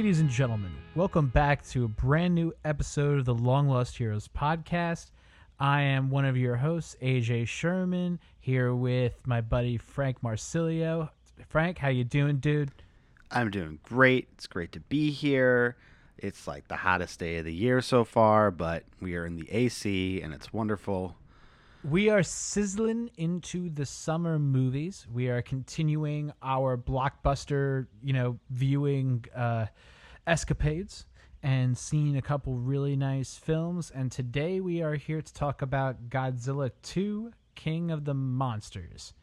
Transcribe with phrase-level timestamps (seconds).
[0.00, 4.28] ladies and gentlemen, welcome back to a brand new episode of the Long Lost Heroes
[4.28, 5.10] podcast.
[5.58, 11.10] I am one of your hosts, AJ Sherman, here with my buddy Frank Marsilio.
[11.50, 12.70] Frank, how you doing, dude?
[13.30, 14.28] I'm doing great.
[14.32, 15.76] It's great to be here.
[16.16, 19.50] It's like the hottest day of the year so far, but we are in the
[19.50, 21.14] AC and it's wonderful.
[21.82, 25.06] We are sizzling into the summer movies.
[25.10, 29.66] We are continuing our blockbuster, you know, viewing uh,
[30.26, 31.06] escapades
[31.42, 33.90] and seeing a couple really nice films.
[33.94, 39.14] And today we are here to talk about Godzilla 2 King of the Monsters.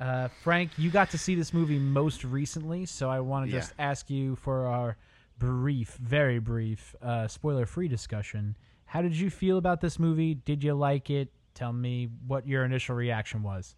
[0.00, 3.60] Uh, Frank, you got to see this movie most recently, so I want to Yeah.
[3.60, 4.96] just ask you for our
[5.38, 8.56] brief, very brief, uh, spoiler free discussion.
[8.86, 10.34] How did you feel about this movie?
[10.34, 11.32] Did you like it?
[11.58, 13.74] Tell me what your initial reaction was.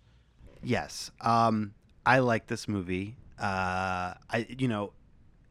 [0.62, 1.10] Yes.
[1.22, 1.72] Um
[2.04, 3.16] I like this movie.
[3.38, 4.92] Uh I you know,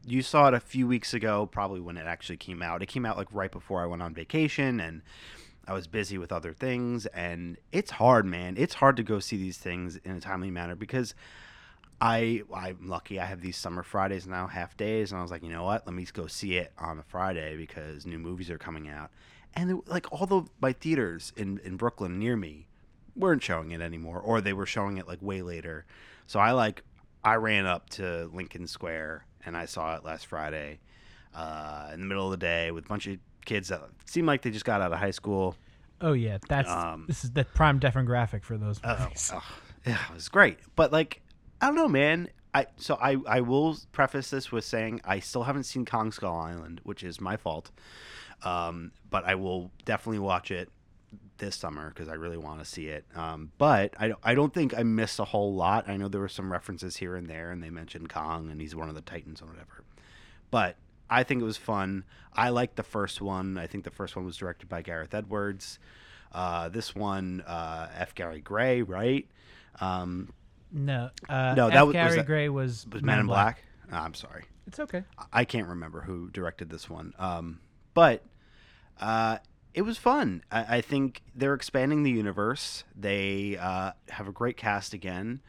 [0.06, 2.84] you saw it a few weeks ago, probably when it actually came out.
[2.84, 5.02] It came out like right before I went on vacation and
[5.66, 8.54] I was busy with other things and it's hard, man.
[8.56, 11.16] It's hard to go see these things in a timely manner because
[12.00, 15.42] I I'm lucky I have these summer Fridays now, half days, and I was like,
[15.42, 15.84] you know what?
[15.84, 19.10] Let me go see it on a Friday because new movies are coming out.
[19.54, 22.66] And it, like all the my theaters in in Brooklyn near me
[23.16, 25.84] weren't showing it anymore, or they were showing it like way later.
[26.26, 26.82] So I like
[27.24, 30.78] I ran up to Lincoln Square and I saw it last Friday
[31.34, 34.42] uh, in the middle of the day with a bunch of kids that seemed like
[34.42, 35.56] they just got out of high school.
[36.00, 39.32] Oh yeah, that's Um, this is the prime demographic for those Oh, movies.
[39.34, 39.42] oh,
[39.86, 40.58] yeah, it was great.
[40.76, 41.20] But like,
[41.60, 42.28] I don't know, man.
[42.54, 46.36] I so I I will preface this with saying I still haven't seen Kong Skull
[46.36, 47.70] Island, which is my fault.
[48.42, 50.70] Um, but I will definitely watch it
[51.38, 53.04] this summer because I really want to see it.
[53.14, 55.88] Um, but I don't- I don't think I missed a whole lot.
[55.88, 58.76] I know there were some references here and there, and they mentioned Kong and he's
[58.76, 59.84] one of the Titans or whatever.
[60.50, 60.76] But
[61.08, 62.04] I think it was fun.
[62.34, 63.56] I liked the first one.
[63.58, 65.78] I think the first one was directed by Gareth Edwards.
[66.32, 68.14] Uh, this one, uh, F.
[68.14, 69.26] Gary Gray, right?
[69.80, 70.32] Um,
[70.72, 71.72] No, uh, No, F.
[71.72, 73.64] that was- was Gary that- Gray was, was Men in Black.
[73.90, 74.44] Ah, I'm sorry.
[74.68, 75.02] It's okay.
[75.32, 77.12] I can't remember who directed this one.
[77.18, 77.58] Um,
[77.92, 78.22] but
[79.00, 79.38] uh,
[79.74, 80.42] it was fun.
[80.50, 82.84] I, I think they're expanding the universe.
[82.96, 85.40] They uh, have a great cast again.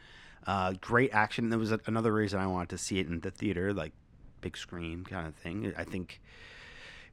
[0.48, 1.50] Uh, great action.
[1.50, 3.94] There was a, another reason I wanted to see it in the theater, like
[4.42, 5.74] big screen kind of thing.
[5.78, 6.22] I think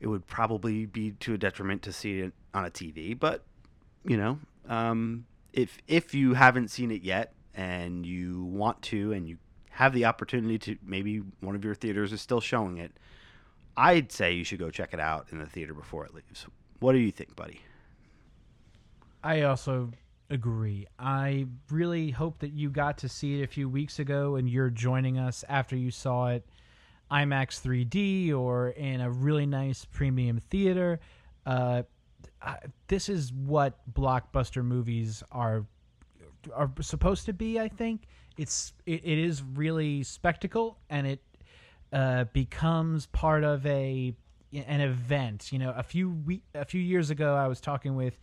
[0.00, 3.44] it would probably be to a detriment to see it on a TV, but
[4.04, 4.38] you know,
[4.68, 9.38] um, if if you haven't seen it yet and you want to, and you
[9.70, 12.92] have the opportunity to, maybe one of your theaters is still showing it.
[13.78, 16.44] I'd say you should go check it out in the theater before it leaves.
[16.80, 17.60] What do you think, buddy?
[19.22, 19.92] I also
[20.30, 20.88] agree.
[20.98, 24.70] I really hope that you got to see it a few weeks ago and you're
[24.70, 26.44] joining us after you saw it
[27.08, 30.98] IMAX 3D or in a really nice premium theater.
[31.46, 31.82] Uh,
[32.88, 35.64] this is what blockbuster movies are
[36.52, 37.60] are supposed to be.
[37.60, 38.02] I think
[38.36, 41.20] it's it, it is really spectacle and it
[41.92, 44.14] uh, becomes part of a
[44.52, 45.52] an event.
[45.52, 48.18] You know, a few we, a few years ago, I was talking with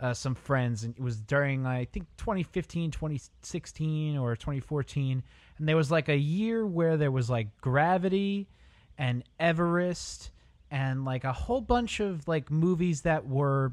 [0.00, 5.22] uh, some friends, and it was during I think 2015, 2016, or 2014,
[5.58, 8.48] and there was like a year where there was like Gravity
[8.96, 10.30] and Everest
[10.70, 13.72] and like a whole bunch of like movies that were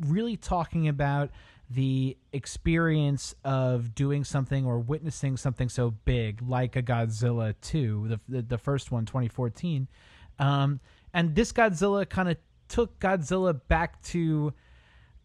[0.00, 1.30] really talking about
[1.70, 8.20] the experience of doing something or witnessing something so big like a Godzilla 2 the
[8.28, 9.88] the, the first one 2014
[10.38, 10.80] um
[11.12, 12.36] and this Godzilla kind of
[12.68, 14.52] took Godzilla back to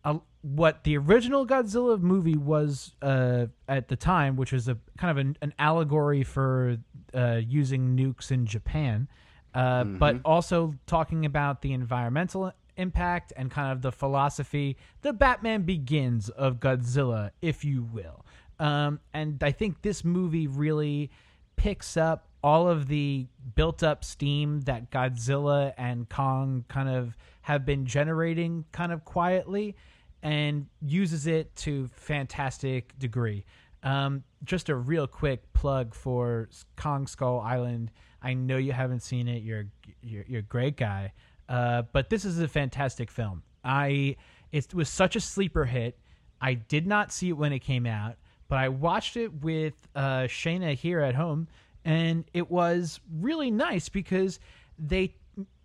[0.03, 5.11] uh, what the original Godzilla movie was uh, at the time, which was a kind
[5.11, 6.77] of an, an allegory for
[7.13, 9.07] uh, using nukes in Japan,
[9.53, 15.61] uh, but also talking about the environmental impact and kind of the philosophy, the Batman
[15.61, 18.25] Begins of Godzilla, if you will.
[18.59, 21.11] Um, and I think this movie really
[21.55, 27.65] picks up all of the built up steam that Godzilla and Kong kind of have
[27.65, 29.75] been generating kind of quietly
[30.23, 33.45] and uses it to fantastic degree.
[33.83, 37.91] Um, just a real quick plug for Kong Skull Island.
[38.21, 39.41] I know you haven't seen it.
[39.41, 39.65] You're
[40.01, 41.13] you're, you're a great guy,
[41.51, 43.44] uh, but this is a fantastic film.
[43.63, 44.15] I
[44.53, 45.98] it was such a sleeper hit.
[46.39, 48.15] I did not see it when it came out,
[48.48, 51.50] but I watched it with uh, Shayna here at home,
[51.83, 54.39] and it was really nice because
[54.80, 55.13] they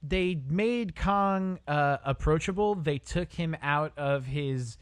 [0.02, 2.74] they made Kong uh, approachable.
[2.74, 4.78] They took him out of his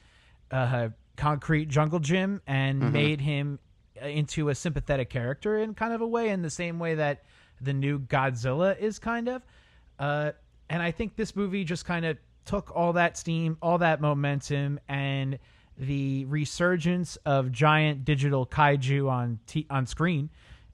[0.50, 3.58] uh, concrete jungle gym and made him
[4.02, 7.24] into a sympathetic character in kind of a way, in the same way that
[7.60, 9.42] the new Godzilla is kind of.
[9.98, 10.32] Uh,
[10.74, 14.80] and I think this movie just kind of took all that steam, all that momentum,
[14.88, 15.38] and
[15.78, 20.30] the resurgence of giant digital kaiju on t- on screen,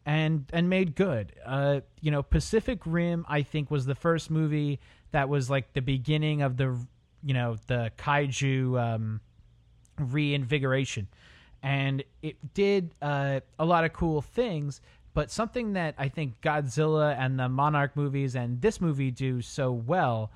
[0.07, 1.35] and and made good.
[1.45, 4.81] Uh, you know, Pacific Rim, I think, was the first movie
[5.11, 6.79] that was like the beginning of the
[7.23, 9.21] you know the kaiju um,
[9.99, 11.09] reinvigoration,
[11.63, 14.81] and it did uh, a lot of cool things.
[15.13, 19.73] But something that I think Godzilla and the Monarch movies and this movie do so
[19.73, 20.31] well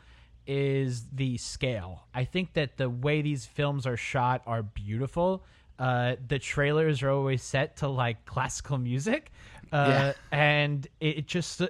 [0.46, 2.04] is the scale.
[2.14, 5.44] I think that the way these films are shot are beautiful.
[5.78, 9.30] Uh, the trailers are always set to like classical music,
[9.72, 10.12] uh, Yeah.
[10.30, 11.62] and it just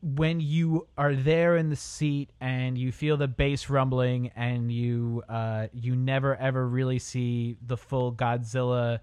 [0.00, 5.22] when you are there in the seat and you feel the bass rumbling and you
[5.28, 9.00] uh, you never ever really see the full Godzilla,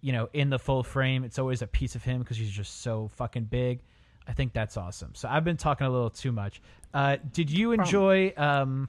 [0.00, 1.24] you know, in the full frame.
[1.24, 3.80] It's always a piece of him because he's just so fucking big.
[4.26, 5.14] I think that's awesome.
[5.14, 6.60] So I've been talking a little too much.
[6.92, 8.88] Uh, did you enjoy um,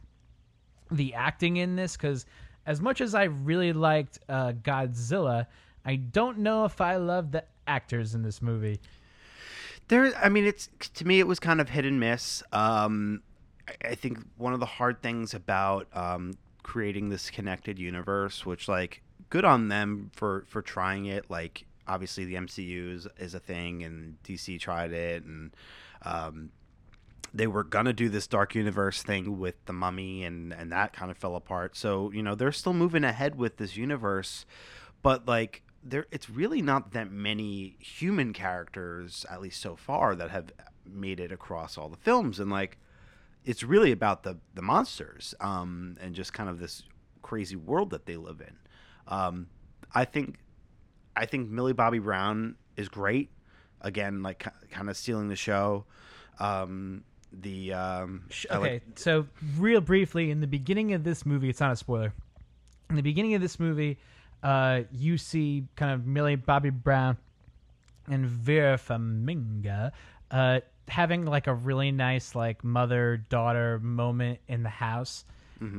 [0.92, 1.96] the acting in this?
[1.96, 2.26] Because
[2.66, 5.48] as much as I really liked uh, Godzilla,
[5.86, 8.80] I don't know if I love the actors in this movie.
[9.88, 12.44] There, I mean, it's to me, it was kind of hit and miss.
[12.52, 13.24] Um,
[13.68, 16.34] I, I think one of the hard things about um,
[16.64, 21.30] creating this connected universe, which like good on them for for trying it.
[21.30, 25.56] Like obviously the MCU is, is a thing, and DC tried it, and
[26.04, 26.52] um,
[27.34, 31.12] they were gonna do this dark universe thing with the Mummy, and and that kind
[31.12, 31.76] of fell apart.
[31.76, 34.46] So you know they're still moving ahead with this universe,
[35.02, 40.30] but like there it's really not that many human characters at least so far that
[40.30, 40.52] have
[40.86, 42.78] made it across all the films and like
[43.46, 46.84] it's really about the the monsters um and just kind of this
[47.22, 48.58] crazy world that they live in
[49.10, 49.48] um
[49.94, 50.38] i think
[51.16, 53.30] i think millie bobby brown is great
[53.82, 55.84] again like kind of stealing the show
[56.40, 57.04] um
[57.34, 59.28] the um Okay, like- so
[59.58, 62.12] real briefly, in the beginning of this movie, it's not a spoiler.
[62.90, 64.00] In the beginning of this movie,
[64.42, 67.18] uh, you see kind of Millie Bobby Brown
[68.08, 69.92] and Vera Farmiga
[70.32, 75.24] uh, having like a really nice like mother daughter moment in the house.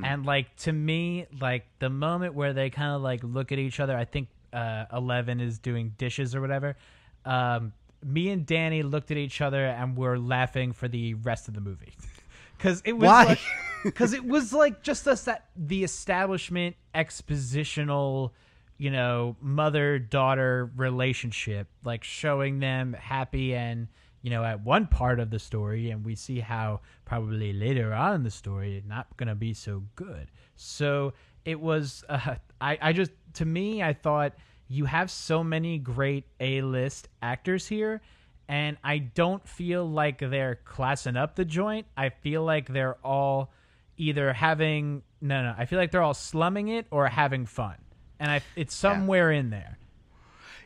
[0.04, 3.80] And like to me, like the moment where they kind of like look at each
[3.80, 6.76] other, I think uh, Eleven is doing dishes or whatever.
[7.24, 7.72] Um,
[8.04, 11.60] me and Danny looked at each other and were laughing for the rest of the
[11.60, 11.94] movie
[12.56, 13.38] because it was Why?
[13.84, 18.30] because it was like just us that the establishment expositional
[18.78, 23.88] you know mother daughter relationship like showing them happy and
[24.22, 28.16] you know at one part of the story and we see how probably later on
[28.16, 30.30] in the story it's not gonna be so good.
[30.56, 34.32] So it was uh, I, I just to me i thought
[34.68, 38.00] you have so many great a-list actors here
[38.48, 41.86] and i don't feel like they're classing up the joint.
[41.96, 43.52] I feel like they're all
[43.96, 47.76] either having no no i feel like they're all slumming it or having fun.
[48.18, 49.78] And i it's somewhere in there.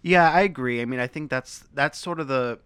[0.03, 0.83] Yeah, I agree.
[0.83, 2.59] I mean, I think that's that's sort of the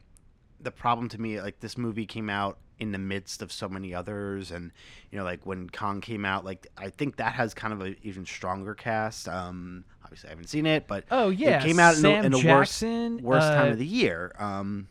[0.61, 1.41] the problem to me.
[1.41, 4.71] Like this movie came out in the midst of so many others, and
[5.11, 7.97] you know, like when Kong came out, like I think that has kind of an
[8.03, 9.29] even stronger cast.
[9.29, 12.33] Um, obviously, I haven't seen it, but Oh, yeah, it came out in the, in
[12.33, 14.33] the Jackson, worst worst time uh, of the year.
[14.38, 14.88] Um,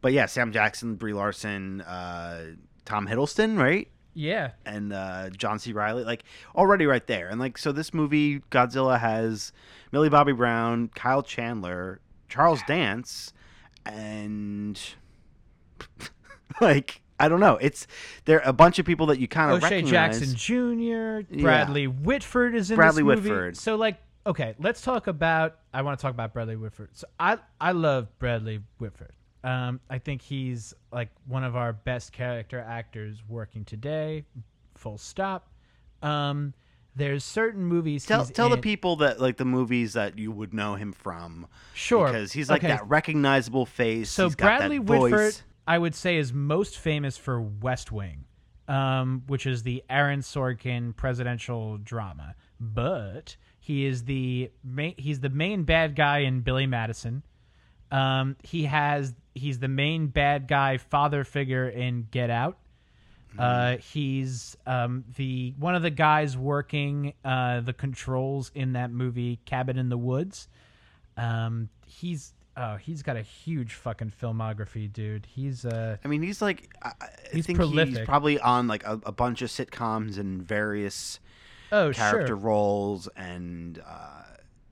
[0.00, 2.52] but yeah, Sam Jackson, Brie Larson, uh,
[2.84, 3.88] Tom Hiddleston, right?
[4.14, 5.72] yeah and uh, John C.
[5.72, 7.28] Reilly, like already right there.
[7.28, 9.52] And like so, this movie Godzilla has
[9.90, 13.32] Millie Bobby Brown, Kyle Chandler, Charles Dance,
[13.86, 14.78] and
[16.60, 17.56] like I don't know.
[17.60, 17.86] It's
[18.24, 20.18] there are a bunch of people that you kind of O'Shea recognize.
[20.18, 21.40] Jackson Jr.
[21.40, 23.30] Bradley Whitford is in Bradley this movie.
[23.30, 23.56] Whitford.
[23.56, 25.58] So like, okay, let's talk about.
[25.72, 26.90] I want to talk about Bradley Whitford.
[26.92, 29.12] So I I love Bradley Whitford.
[29.44, 34.24] Um, I think he's like one of our best character actors working today.
[34.76, 35.48] Full stop.
[36.02, 36.54] Um,
[36.94, 38.04] there's certain movies.
[38.04, 41.46] Tell tell the people that like the movies that you would know him from.
[41.74, 42.72] Sure, because he's like okay.
[42.72, 44.10] that recognizable face.
[44.10, 45.42] So He's got Bradley that voice.
[45.66, 48.24] I would say, is most famous for West Wing,
[48.68, 52.34] um, which is the Aaron Sorkin presidential drama.
[52.58, 57.22] But he is the main, he's the main bad guy in Billy Madison.
[57.90, 62.58] Um, he has he's the main bad guy father figure in Get Out.
[63.38, 69.40] Uh, he's um, the one of the guys working uh, the controls in that movie
[69.46, 70.48] Cabin in the Woods.
[71.16, 75.26] Um, he's oh, he's got a huge fucking filmography, dude.
[75.26, 78.04] He's uh, I mean, he's like I, I He's think he's prolific.
[78.06, 81.18] probably on like a, a bunch of sitcoms and various
[81.72, 84.22] oh character sure, roles and uh,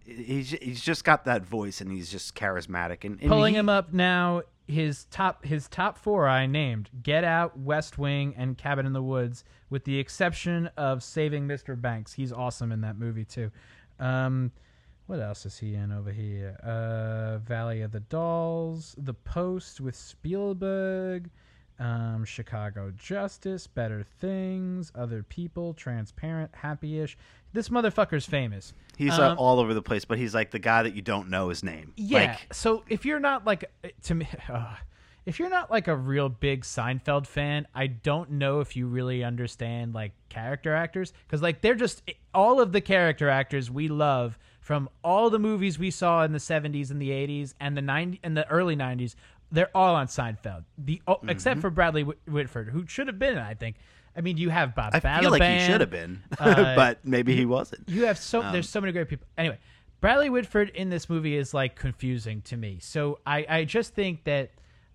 [0.05, 3.69] he's he's just got that voice and he's just charismatic and, and pulling he- him
[3.69, 4.43] up now.
[4.69, 9.03] his top his top four I named Get Out, West Wing, and Cabin in the
[9.03, 11.81] Woods, with the exception of Saving Mr.
[11.81, 12.13] Banks.
[12.13, 13.51] He's awesome in that movie too.
[13.99, 14.53] Um,
[15.11, 16.57] what else is he in over here?
[16.63, 21.29] Uh, Valley of the Dolls, The Post with Spielberg,
[21.81, 27.19] um, Chicago Justice, Better Things, Other People, Transparent, Happy-ish.
[27.53, 28.73] This motherfucker's famous.
[28.97, 31.29] He's Um, uh, all over the place, but he's like the guy that you don't
[31.29, 31.93] know his name.
[31.97, 32.21] Yeah.
[32.21, 33.65] Like, so if you're not like
[34.05, 34.77] to me, uh,
[35.27, 39.25] if you're not like a real big Seinfeld fan, I don't know if you really
[39.25, 44.39] understand like character actors because like they're just all of the character actors we love
[44.61, 48.21] from all the movies we saw in the 70s and the 80s and the 90
[48.23, 49.15] and the early 90s.
[49.51, 50.65] They're all on Seinfeld.
[50.79, 51.31] The oh, Mm-hmm.
[51.31, 53.37] except for Bradley Whitford, who should have been.
[53.39, 53.77] I think.
[54.17, 54.91] I mean, you have Bob.
[54.95, 57.89] I feel like he should have been, uh, but maybe he wasn't.
[57.89, 59.27] you have so Um, there's so many great people.
[59.39, 59.59] Anyway,
[60.01, 62.79] Bradley Whitford in this movie is like confusing to me.
[62.81, 64.51] So I I just think that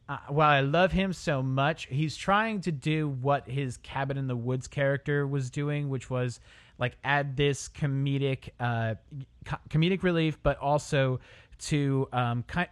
[0.08, 4.28] uh, while I love him so much, he's trying to do what his Cabin in
[4.28, 6.40] the Woods character was doing, which was
[6.80, 8.96] like add this comedic uh
[9.46, 11.20] co- comedic relief, but also
[11.60, 12.68] to um kind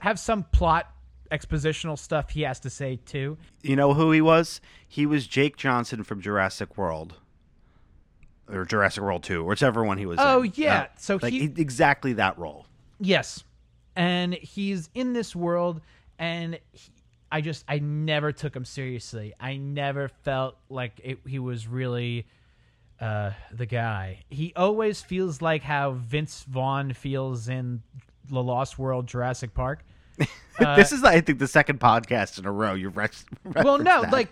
[0.00, 0.90] have some plot
[1.30, 3.36] expositional stuff he has to say too.
[3.62, 4.60] You know who he was?
[4.88, 7.14] He was Jake Johnson from Jurassic World.
[8.48, 10.52] Or Jurassic World 2, whichever one he was Oh, in.
[10.56, 10.80] yeah.
[10.80, 12.66] Uh, So like, he- exactly that role.
[12.98, 13.44] Yes,
[13.94, 15.80] and he's in this world,
[16.18, 16.90] and he,
[17.30, 19.34] I just I never took him seriously.
[19.38, 22.26] I never felt like it, he was really
[23.00, 24.20] uh, the guy.
[24.28, 27.82] He always feels like how Vince Vaughn feels in
[28.28, 29.84] the Lost World Jurassic Park.
[30.58, 34.12] this is, I think, the second podcast in a row you've rex- Well, no, that.
[34.12, 34.30] like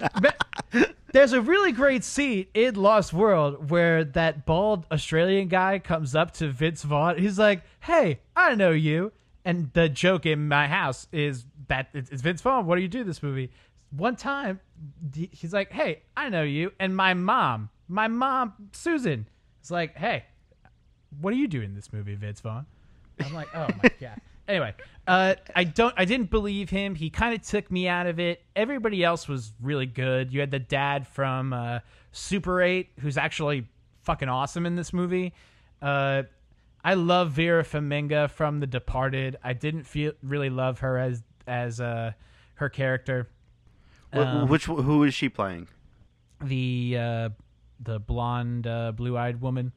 [1.13, 6.33] there's a really great scene in Lost World where that bald Australian guy comes up
[6.35, 7.17] to Vince Vaughn.
[7.19, 9.13] He's like, "Hey, I know you."
[9.45, 12.67] And the joke in my house is that it's it's Vince Vaughn.
[12.67, 13.51] What do you do this movie?
[13.91, 14.61] One time,
[15.33, 19.29] he's like, "Hey, I know you." And my mom, my mom Susan,
[19.63, 20.25] is like, "Hey,
[21.21, 22.67] what are you doing in this movie, Vince Vaughn?"
[23.25, 24.21] I'm like, oh my god.
[24.47, 24.75] Anyway,
[25.07, 25.95] uh, I don't.
[25.99, 26.95] I didn't believe him.
[26.95, 28.43] He kind of took me out of it.
[28.57, 30.33] Everybody else was really good.
[30.33, 31.81] You had the dad from uh,
[32.13, 33.69] Super Eight, who's actually
[34.03, 35.35] fucking awesome in this movie.
[35.83, 36.23] Uh,
[36.83, 39.37] I love Vera Farmiga from The Departed.
[39.45, 42.13] I didn't feel really love her as as uh,
[42.55, 43.29] her character.
[44.15, 45.69] Um, Which who is she playing?
[46.41, 47.29] The uh,
[47.81, 49.73] the blonde, uh, blue eyed woman,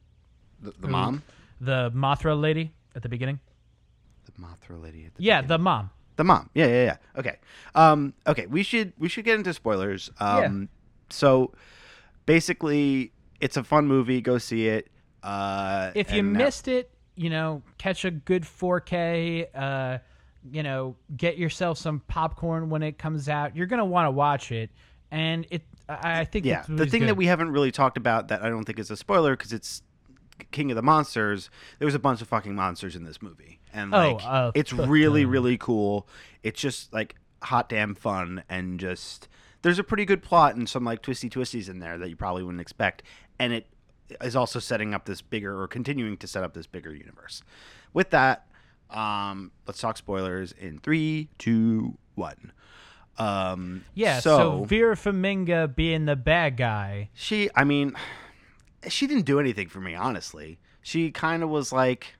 [0.60, 1.22] The, the mom?
[1.60, 3.38] the Mothra lady at the beginning.
[4.24, 5.06] The Mothra lady.
[5.06, 5.48] At the Yeah, beginning.
[5.48, 5.90] the mom.
[6.16, 6.50] The mom.
[6.54, 6.96] Yeah, yeah, yeah.
[7.16, 7.36] Okay.
[7.74, 10.10] Um, okay, we should we should get into spoilers.
[10.20, 10.68] Um
[11.10, 11.52] so
[12.26, 14.88] basically it's a fun movie, go see it.
[15.22, 19.46] Uh if you and now- missed it, you know, catch a good 4K.
[19.54, 19.98] Uh,
[20.50, 23.54] you know, get yourself some popcorn when it comes out.
[23.56, 24.70] You're gonna want to watch it,
[25.10, 25.62] and it.
[26.02, 27.10] I, I think Yeah, the thing good.
[27.10, 29.82] that we haven't really talked about that I don't think is a spoiler because it's
[30.50, 31.50] King of the Monsters.
[31.78, 34.72] There was a bunch of fucking monsters in this movie, and Oh, like uh, it's
[34.72, 36.06] really really cool.
[36.42, 39.28] It's just like hot damn fun, and just
[39.62, 42.42] there's a pretty good plot and some like twisty twisties in there that you probably
[42.42, 43.02] wouldn't expect,
[43.38, 43.66] and it
[44.20, 47.42] is also setting up this bigger or continuing to set up this bigger universe.
[47.94, 48.46] With that,
[48.90, 52.52] um, let's talk spoilers in three, two, one.
[53.18, 54.20] Um, yeah.
[54.20, 57.10] So, so Vera Farmiga being the bad guy.
[57.14, 57.94] she, I mean,
[58.88, 60.58] she didn't do anything for me, honestly.
[60.80, 62.14] She kind of was like,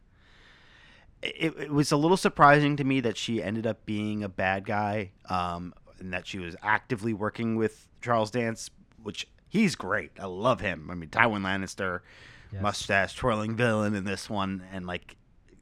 [1.22, 4.64] it, it was a little surprising to me that she ended up being a bad
[4.66, 8.70] guy, um, and that she was actively working with Charles Dance,
[9.02, 10.10] which he's great.
[10.20, 10.90] I love him.
[10.90, 12.00] I mean, Tywin Lannister,
[12.52, 12.60] Yes.
[12.60, 15.16] mustache twirling villain in this one, and like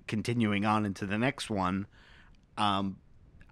[0.08, 1.86] continuing on into the next one.
[2.58, 2.96] Um,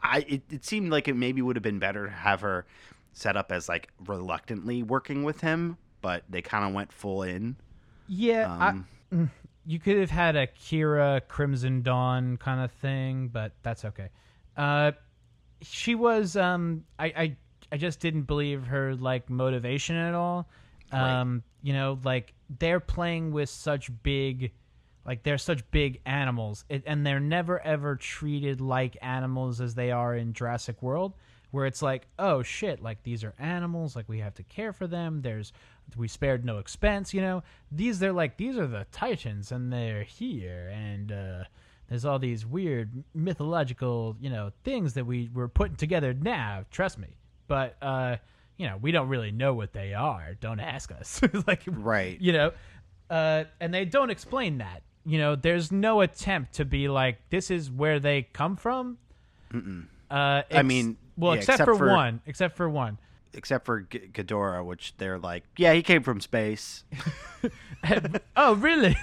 [0.03, 2.67] I it, it seemed like it maybe would have been better to have her
[3.13, 7.57] set up as like reluctantly working with him, but they kind of went full in.
[8.07, 8.53] Yeah.
[8.53, 9.31] Um, I, mm,
[9.67, 14.09] you could have had a Qi'ra Crimson Dawn kind of thing, but that's okay.
[14.57, 14.93] Uh,
[15.63, 16.37] she was.
[16.37, 17.37] Um, I, I
[17.73, 20.49] I just didn't believe her like motivation at all.
[20.91, 24.53] Um, you know, like they're playing with such big,
[25.09, 29.91] like they're such big animals, it, and they're never ever treated like animals as they
[29.91, 31.15] are in Jurassic World,
[31.51, 34.87] where it's like, oh shit, like these are animals, like we have to care for
[34.87, 35.23] them.
[35.23, 35.55] There's
[35.97, 37.43] we spared no expense, you know.
[37.73, 41.45] These they're like these are the Titans, and they're here, and uh,
[41.89, 46.67] there's all these weird mythological, you know, things that we we're putting together now.
[46.71, 48.17] Trust me, but uh,
[48.59, 50.35] you know, we don't really know what they are.
[50.39, 51.23] Don't ask us.
[51.47, 52.21] like, Right.
[52.21, 52.53] You know,
[53.09, 54.83] uh, and they don't explain that.
[55.09, 58.99] You know, there's no attempt to be like, this is where they come from.
[60.11, 62.99] Uh, I mean, well, yeah, except, except for, for- one, except for one.
[63.33, 66.85] except for G- Ghidorah, which they're like, yeah, he came from space.
[68.37, 68.97] oh, really?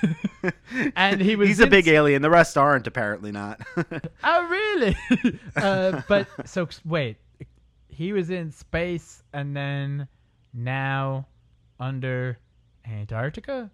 [0.95, 2.21] and he was He's a in big alien.
[2.21, 3.61] The rest aren't apparently not.
[4.23, 4.95] Oh, really?
[5.55, 7.17] uh, but so wait,
[7.87, 10.07] he was in space and then
[10.53, 11.25] now
[11.79, 12.37] under
[12.87, 13.71] Antarctica.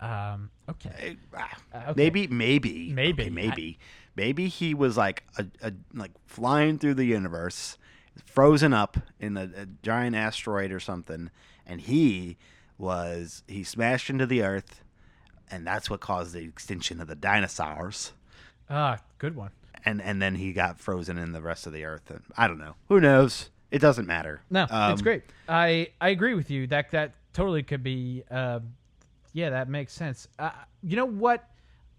[0.00, 0.50] Um.
[0.68, 1.16] Okay.
[1.36, 1.42] Uh,
[1.74, 1.92] okay.
[1.96, 3.22] Maybe, maybe, Maybe.
[3.24, 3.78] okay, maybe,
[4.16, 7.78] maybe he was like a, a like flying through the universe,
[8.24, 11.30] frozen up in a, a giant asteroid or something,
[11.66, 12.36] and he
[12.76, 14.82] was he smashed into the Earth,
[15.50, 18.12] and that's what caused the extinction of the dinosaurs.
[18.68, 19.50] Ah, good one.
[19.84, 22.58] And and then he got frozen in the rest of the Earth, and I don't
[22.58, 22.74] know.
[22.88, 23.50] Who knows?
[23.70, 24.40] It doesn't matter.
[24.50, 25.22] No, it's Um, great.
[25.48, 26.66] I I agree with you.
[26.66, 28.22] That that totally could be.
[28.30, 28.60] Uh,
[29.34, 30.28] yeah, that makes sense.
[30.38, 31.44] Uh, you know what?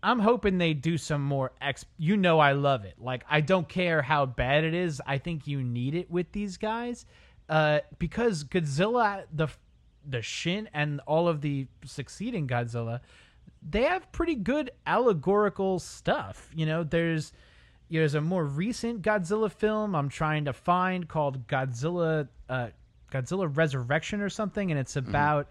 [0.01, 1.85] I'm hoping they do some more ex.
[1.97, 2.95] You know, I love it.
[2.97, 5.01] Like, I don't care how bad it is.
[5.05, 7.05] I think you need it with these guys,
[7.49, 9.49] uh, because Godzilla, the
[10.07, 13.01] the Shin, and all of the succeeding Godzilla,
[13.67, 16.49] they have pretty good allegorical stuff.
[16.55, 17.33] You know, there's
[17.89, 22.67] there's a more recent Godzilla film I'm trying to find called Godzilla uh,
[23.11, 25.49] Godzilla Resurrection or something, and it's about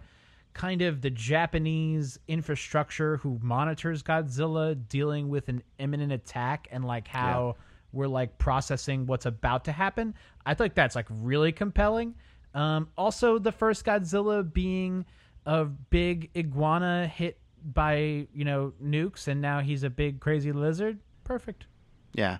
[0.55, 7.07] kind of the Japanese infrastructure who monitors Godzilla dealing with an imminent attack and like
[7.07, 7.57] how
[7.91, 10.15] we're like processing what's about to happen.
[10.45, 12.15] I think that's like really compelling.
[12.53, 15.05] Um, also, the first Godzilla being
[15.45, 20.99] a big iguana hit by you know nukes, and now he's a big crazy lizard.
[21.25, 21.67] Perfect.
[22.13, 22.37] Yeah,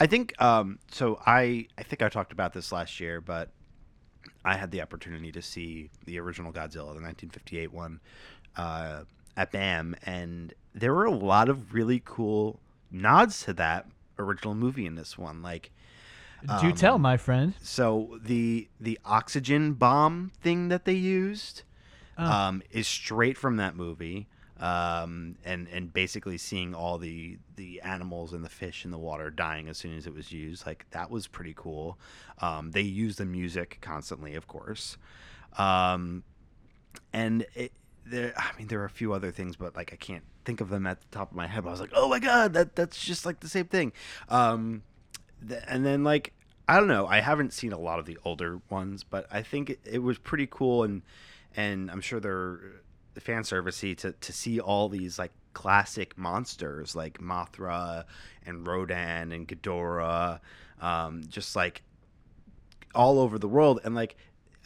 [0.00, 1.20] I think um, so.
[1.24, 3.50] I I think I talked about this last year, but
[4.44, 8.00] I had the opportunity to see the original Godzilla, the 1958 one,
[8.56, 9.02] uh,
[9.36, 13.86] at BAM, and there were a lot of really cool nods to that
[14.18, 15.42] original movie in this one.
[15.42, 15.70] Like,
[16.60, 17.54] Do tell, my friend.
[17.62, 21.62] so the the oxygen bomb thing that they used
[22.18, 24.28] um, is straight from that movie.
[24.64, 29.28] Um, and and basically seeing all the the animals and the fish in the water
[29.28, 31.98] dying as soon as it was used, like that was pretty cool.
[32.38, 34.96] Um, they use the music constantly, of course.
[35.58, 36.24] Um,
[37.12, 37.72] and it,
[38.06, 40.70] there, I mean, there are a few other things, but like I can't think of
[40.70, 41.66] them at the top of my head.
[41.66, 43.92] I was like, oh my god, that that's just like the same thing.
[44.30, 44.82] Um,
[45.46, 46.32] th- and then like
[46.66, 49.68] I don't know, I haven't seen a lot of the older ones, but I think
[49.68, 51.02] it, it was pretty cool, and
[51.54, 52.60] and I'm sure they're
[53.20, 58.04] fan servicey to to see all these like classic monsters like Mothra
[58.44, 60.40] and Rodan and Ghidorah,
[60.80, 61.82] um, just like
[62.94, 63.80] all over the world.
[63.84, 64.16] And like,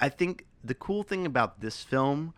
[0.00, 2.34] I think the cool thing about this film,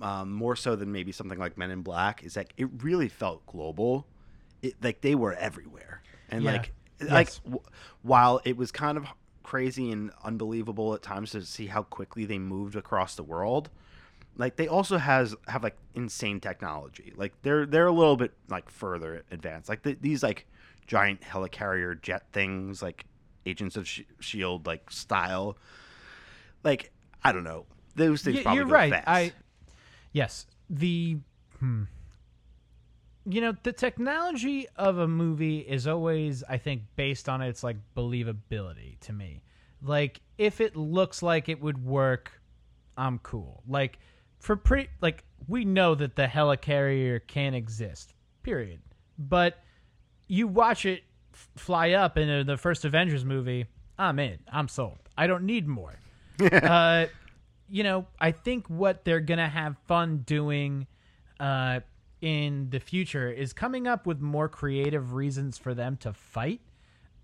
[0.00, 3.44] um, more so than maybe something like Men in Black, is that it really felt
[3.46, 4.06] global.
[4.62, 6.52] It like they were everywhere, and Yeah.
[6.52, 7.62] like like w-
[8.02, 9.06] while it was kind of
[9.42, 13.70] crazy and unbelievable at times to see how quickly they moved across the world
[14.36, 18.70] like they also has have like insane technology like they're they're a little bit like
[18.70, 20.46] further advanced like the, these like
[20.86, 23.04] giant helicarrier jet things like
[23.46, 25.56] agents of Sh- shield like style
[26.64, 26.92] like
[27.22, 28.92] i don't know those things Y- probably you're right.
[28.92, 29.08] fast.
[29.08, 29.32] I
[30.12, 31.18] yes, the
[31.58, 31.84] hmm.
[33.24, 37.76] You know, the technology of a movie is always, I think, based on its like
[37.96, 39.42] believability to me.
[39.80, 42.32] Like, if it looks like it would work,
[42.96, 43.62] I'm cool.
[43.68, 44.00] Like,
[44.42, 48.80] for pretty, like, we know that the helicarrier can exist, period.
[49.16, 49.58] But
[50.26, 54.40] you watch it f- fly up in the first Avengers movie, I'm in.
[54.52, 54.98] I'm sold.
[55.16, 55.94] I don't need more.
[56.52, 57.06] uh,
[57.68, 60.88] you know, I think what they're gonna have fun doing
[61.38, 61.80] uh,
[62.20, 66.60] in the future is coming up with more creative reasons for them to fight.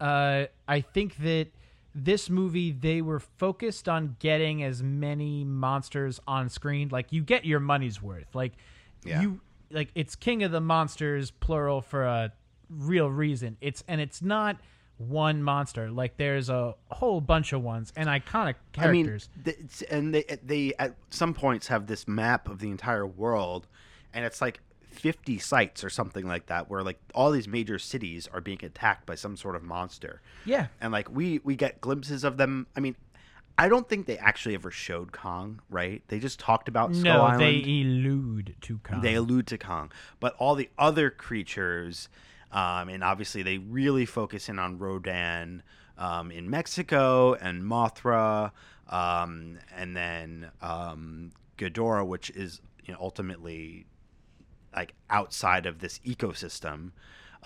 [0.00, 1.48] Uh, I think that
[1.94, 6.88] this movie they were focused on getting as many monsters on screen.
[6.90, 8.34] Like you get your money's worth.
[8.34, 8.52] Like
[9.04, 9.20] Yeah.
[9.22, 12.32] you like it's King of the Monsters plural for a
[12.70, 13.56] real reason.
[13.60, 14.58] It's and it's not
[14.98, 15.90] one monster.
[15.90, 19.28] Like there's a whole bunch of ones and iconic characters.
[19.36, 23.66] I mean, and they they at some points have this map of the entire world,
[24.12, 24.60] and it's like
[24.98, 29.06] fifty sites or something like that, where like all these major cities are being attacked
[29.06, 30.20] by some sort of monster.
[30.44, 30.66] yeah.
[30.80, 32.66] and like we we get glimpses of them.
[32.76, 32.96] I mean,
[33.56, 36.02] I don't think they actually ever showed Kong, right?
[36.08, 37.40] They just talked about Skull No, Island.
[37.42, 39.00] they elude to Kong.
[39.00, 42.08] They allude to Kong, but all the other creatures,
[42.52, 45.62] um, and obviously they really focus in on Rodan
[45.96, 48.52] um, in Mexico and Mothra,
[48.88, 53.86] um, and then um, Ghidorah, which is you know, ultimately
[54.74, 56.92] like outside of this ecosystem.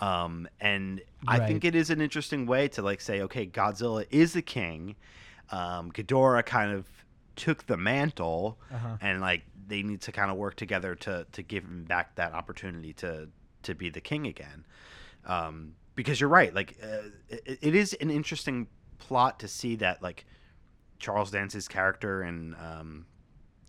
[0.00, 4.32] Um, and I think it is an interesting way to like say, okay, Godzilla is
[4.32, 4.96] the king.
[5.50, 6.86] Um, Ghidorah kind of
[7.36, 8.96] took the mantle, Uh-huh.
[9.00, 12.32] and like they need to kind of work together to to give him back that
[12.32, 13.28] opportunity to
[13.62, 14.64] to be the king again.
[15.26, 18.66] Um, because you're right, like uh, it, it is an interesting
[18.98, 20.24] plot to see that like
[20.98, 23.06] Charles Dance's character and um,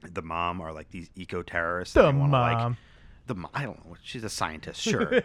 [0.10, 1.94] the mom are like these eco terrorists.
[1.96, 2.78] The mom.
[3.28, 3.96] The I don't know.
[4.04, 5.22] She's a scientist, sure.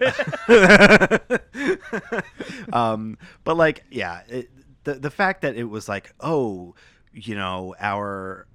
[2.73, 4.51] um, but like, yeah, it,
[4.85, 6.75] the the fact that it was like, oh,
[7.13, 8.47] you know, our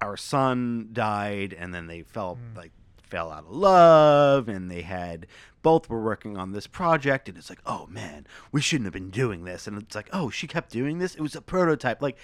[0.00, 5.26] our son died, and then they fell like fell out of love, and they had
[5.62, 9.10] both were working on this project, and it's like, oh man, we shouldn't have been
[9.10, 11.14] doing this, and it's like, oh, she kept doing this.
[11.14, 12.18] It was a prototype, like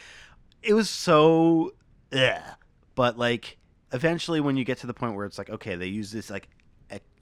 [0.63, 1.75] it was so,
[2.13, 2.55] yeah.
[2.95, 3.59] But like,
[3.93, 6.49] eventually, when you get to the point where it's like, okay, they use this like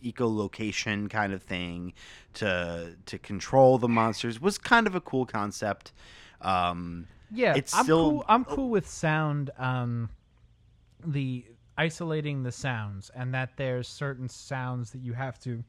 [0.03, 1.93] echolocation kind of thing
[2.35, 5.93] to to control the monsters was kind of a cool concept.
[6.41, 8.25] Um, Yeah, It's I'm still- cool.
[8.29, 9.51] I'm cool with sound.
[9.59, 10.11] Um,
[11.05, 11.47] the
[11.79, 15.65] isolating the sounds, and that there's certain sounds that you have to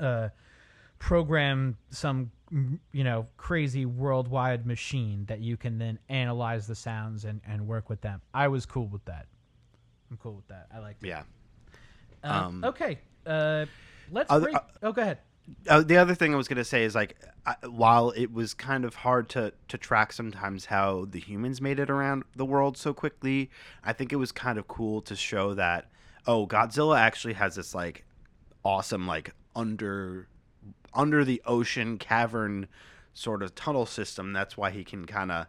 [0.00, 0.28] uh,
[0.98, 2.30] program some,
[2.92, 7.88] you know, crazy worldwide machine that you can then analyze the sounds and and work
[7.88, 8.20] with them.
[8.34, 9.26] I was cool with that.
[10.10, 10.66] I'm cool with that.
[10.74, 10.96] I like.
[11.00, 11.22] yeah.
[12.24, 12.98] Um, um, okay.
[13.26, 13.66] Uh,
[14.10, 14.30] let's.
[14.30, 15.18] Other- break- oh, go ahead.
[15.68, 18.84] Uh, the other thing I was gonna say is like, I, while it was kind
[18.84, 22.92] of hard to to track sometimes how the humans made it around the world so
[22.92, 23.50] quickly,
[23.84, 25.88] I think it was kind of cool to show that
[26.26, 28.04] oh, Godzilla actually has this like
[28.64, 30.28] awesome like under
[30.92, 32.66] under the ocean cavern
[33.14, 34.32] sort of tunnel system.
[34.32, 35.46] That's why he can kind of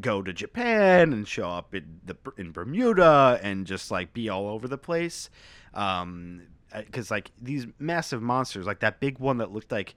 [0.00, 4.48] go to Japan and show up in the in Bermuda and just like be all
[4.48, 5.30] over the place.
[5.74, 6.42] Um,
[6.74, 9.94] because like these massive monsters, like that big one that looked like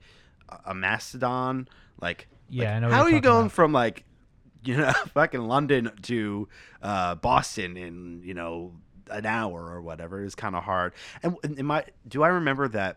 [0.66, 1.68] a- mastodon,
[2.00, 3.52] like Yeah, like, I know How you're you going about.
[3.52, 4.04] from like
[4.64, 6.48] you know fucking London to
[6.82, 8.72] uh, Boston in you know
[9.10, 10.94] an hour or whatever is kind of hard.
[11.22, 12.96] And and am I do I remember that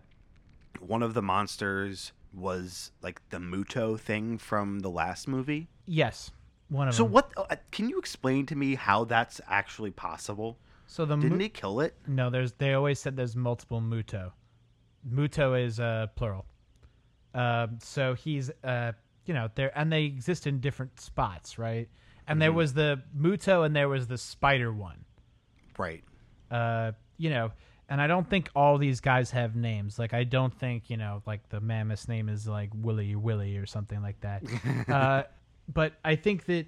[0.80, 5.68] one of the monsters was like the Muto thing from the last movie?
[5.86, 6.32] Yes,
[6.70, 7.14] one of So them.
[7.14, 7.32] what?
[7.38, 10.58] uh, Can you explain to me how that's actually possible?
[10.86, 11.96] So the Didn't he kill it?
[12.08, 12.54] No, there's.
[12.54, 14.32] They always said there's multiple Muto.
[15.10, 16.46] Muto is uh, plural.
[17.34, 18.94] Um, so he's, uh,
[19.26, 21.90] you know, there, and they exist in different spots, right?
[22.28, 25.06] And there was the Muto, and there was the Spider one.
[25.78, 26.04] Right.
[26.52, 27.52] Uh, you know,
[27.90, 29.98] and I don't think all these guys have names.
[30.00, 33.66] Like, I don't think you know, like the mammoth's name is like Willy Willy or
[33.66, 34.44] something like that.
[34.90, 35.24] uh,
[35.72, 36.66] but I think that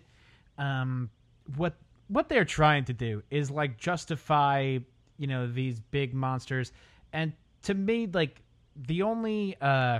[0.57, 1.09] um,
[1.55, 1.75] what
[2.07, 4.79] what they're trying to do is like justify
[5.17, 6.71] you know these big monsters,
[7.13, 7.33] and
[7.63, 8.41] to me, like
[8.75, 9.99] the only uh,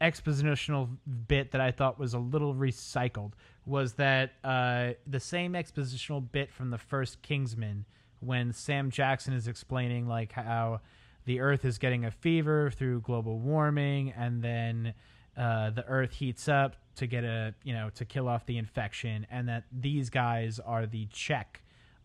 [0.00, 0.88] expositional
[1.28, 3.32] bit that I thought was a little recycled
[3.64, 7.84] was that uh, the same expositional bit from the first Kingsman
[8.20, 10.80] when Sam Jackson is explaining like how
[11.24, 14.94] the Earth is getting a fever through global warming, and then
[15.36, 19.26] uh, the Earth heats up to get a you know to kill off the infection,
[19.30, 21.62] and that these guys are the check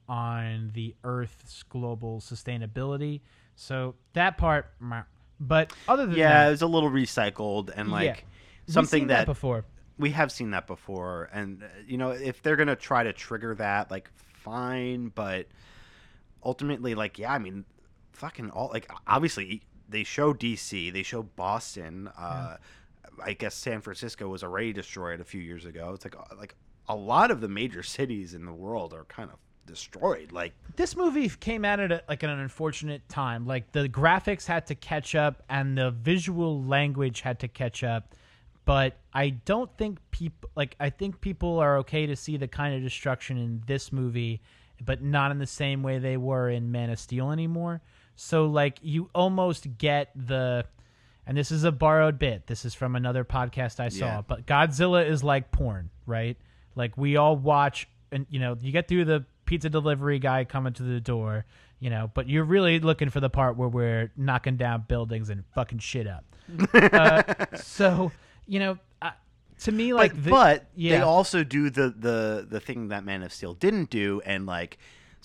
[0.09, 3.21] on the Earth's global sustainability.
[3.55, 4.71] So that part,
[5.39, 8.15] but other than that Yeah, that, it was a little recycled and like Yeah.
[8.73, 9.65] something seen that, before.
[9.97, 11.29] we have seen that before.
[11.33, 15.47] And uh, you know, if they're gonna try to trigger that, like fine, but
[16.43, 17.65] ultimately, like yeah, I mean,
[18.13, 22.09] fucking all like obviously they show DC, they show Boston.
[22.17, 22.57] Uh,
[23.23, 25.91] I guess San Francisco was already destroyed a few years ago.
[25.93, 26.56] It's like uh, like
[26.88, 30.32] a lot of the major cities in the world are kind of destroyed.
[30.32, 33.45] Like this movie came out at a, like an unfortunate time.
[33.45, 38.15] Like the graphics had to catch up and the visual language had to catch up.
[38.65, 42.75] But I don't think people like I think people are okay to see the kind
[42.75, 44.41] of destruction in this movie,
[44.84, 47.82] but not in the same way they were in Man of Steel anymore.
[48.15, 50.65] So like you almost get the
[51.27, 52.47] and this is a borrowed bit.
[52.47, 54.05] This is from another podcast I saw.
[54.05, 54.21] Yeah.
[54.27, 56.37] But Godzilla is like porn, right?
[56.75, 60.73] Like we all watch, and you know, you get through the pizza delivery guy coming
[60.73, 61.45] to the door,
[61.79, 65.43] you know, but you're really looking for the part where we're knocking down buildings and
[65.53, 66.23] fucking shit up.
[66.73, 67.23] uh,
[67.57, 68.11] so
[68.47, 69.11] you know, uh,
[69.59, 73.21] to me, like, but, the- but they also do the the the thing that Man
[73.23, 74.77] of Steel didn't do, and like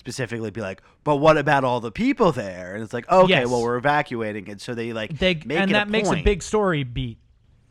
[0.03, 2.73] specifically be like, but what about all the people there?
[2.75, 3.47] And it's like, okay, Yes.
[3.47, 6.83] well we're evacuating, and so they like they make and that makes a big story
[6.83, 7.17] beat.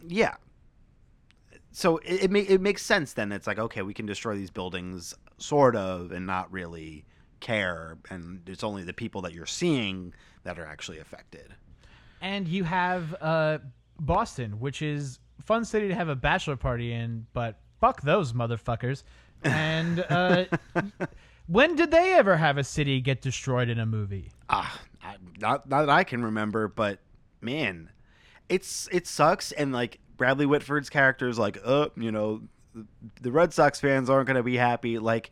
[0.08, 0.34] yeah.
[1.72, 3.32] So it it, ma- it makes sense then.
[3.32, 7.04] It's like okay, we can destroy these buildings, sort of, and not really
[7.40, 10.14] care, and it's only the people that you're seeing
[10.44, 11.54] that are actually affected.
[12.20, 13.58] and you have uh
[14.00, 19.02] Boston, which is fun city to have a bachelor party in, but fuck those motherfuckers.
[19.44, 20.44] And uh,
[21.52, 24.30] when did they ever have a city get destroyed in a movie?
[24.48, 26.98] Ah, I, not not that I can remember, but
[27.40, 27.90] man,
[28.48, 29.52] it's it sucks.
[29.52, 32.42] And like Bradley Whitford's character is like, uh, you know,
[33.20, 34.98] the Red Sox fans aren't going to be happy.
[34.98, 35.30] Like,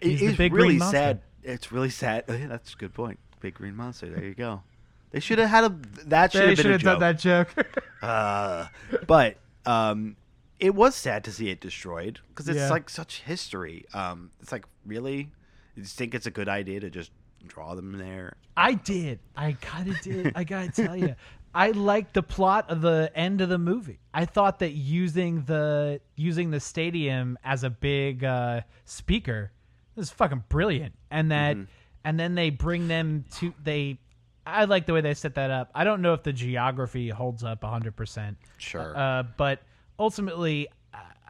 [0.00, 1.20] it- it's really sad.
[1.42, 2.24] It's really sad.
[2.28, 3.18] That's a good point.
[3.40, 4.08] Big green monster.
[4.10, 4.62] There you go.
[5.10, 5.68] They should have had a.
[6.06, 6.82] That should have been a joke.
[6.82, 7.48] done that joke.
[8.00, 8.68] Uh,
[9.08, 10.14] but um,
[10.60, 12.70] it was sad to see it destroyed because it's Yeah.
[12.70, 13.84] like such history.
[13.94, 15.30] Um, it's like really,
[15.76, 17.10] you think it's a good idea to just
[17.46, 18.36] draw them there.
[18.56, 19.20] I did.
[19.36, 20.32] I kind of did.
[20.34, 21.14] I gotta tell you,
[21.54, 24.00] I liked the plot of the end of the movie.
[24.12, 29.52] I thought that using the using the stadium as a big uh, speaker
[29.94, 31.56] was fucking brilliant, and that
[32.04, 33.98] and then they bring them to they.
[34.46, 35.70] I like the way they set that up.
[35.74, 38.34] I don't know if the geography holds up 100%.
[38.56, 38.96] Sure.
[38.96, 39.60] Uh, but
[39.98, 40.68] ultimately,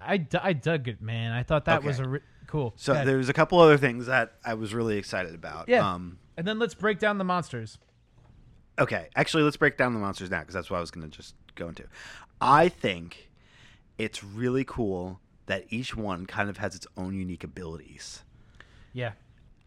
[0.00, 1.33] I, I dug it, man.
[1.33, 2.72] I thought that was a re- cool.
[2.76, 3.07] So ahead.
[3.07, 5.68] there's a couple other things that I was really excited about.
[5.68, 5.88] Yeah.
[5.92, 7.78] Um, and then let's break down the monsters.
[8.78, 11.16] okay, actually, let's break down the monsters now because that's what I was going to
[11.16, 11.85] just go into.
[12.40, 13.31] I think
[13.98, 18.22] it's really cool that each one kind of has its own unique abilities.
[18.92, 19.12] Yeah.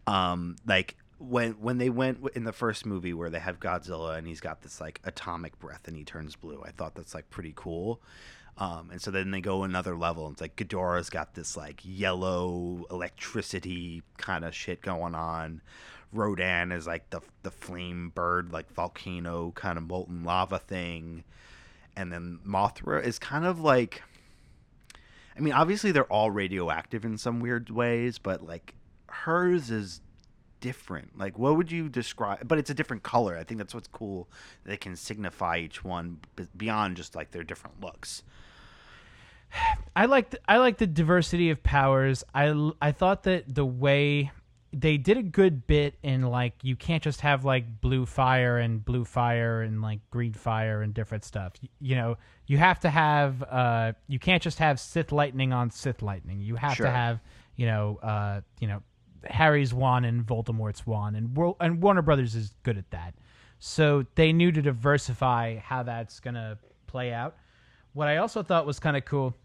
[0.06, 4.26] um like when when they went in the first movie where they have Godzilla and
[4.26, 6.62] he's got this like atomic breath and he turns blue.
[6.66, 8.00] I thought that's like pretty cool.
[8.58, 10.26] Um, and so then they go another level.
[10.26, 15.62] And it's like Ghidorah's got this like yellow electricity kind of shit going on.
[16.12, 21.24] Rodan is like the the flame bird, like volcano kind of molten lava thing.
[21.96, 24.02] And then Mothra is kind of like
[25.36, 28.74] I mean, obviously they're all radioactive in some weird ways, but like
[29.06, 30.00] hers is
[30.60, 31.18] different.
[31.18, 32.46] Like, what would you describe?
[32.48, 33.36] But it's a different color.
[33.36, 34.28] I think that's what's cool.
[34.64, 36.20] They can signify each one
[36.56, 38.22] beyond just like their different looks.
[39.94, 42.24] I like the, I like the diversity of powers.
[42.34, 44.30] I I thought that the way
[44.74, 48.82] they did a good bit in like you can't just have like blue fire and
[48.82, 51.52] blue fire and like green fire and different stuff.
[51.62, 55.70] Y- You, know, you have to have uh you can't just have Sith lightning on
[55.70, 56.40] Sith lightning.
[56.40, 56.86] You have Sure.
[56.86, 57.20] to have,
[57.56, 58.82] you know, uh you know,
[59.24, 63.14] Harry's wand and Voldemort's wand and and Warner Brothers is good at that.
[63.58, 67.36] So they knew to diversify how that's going to play out.
[67.92, 69.36] What I also thought was kind of cool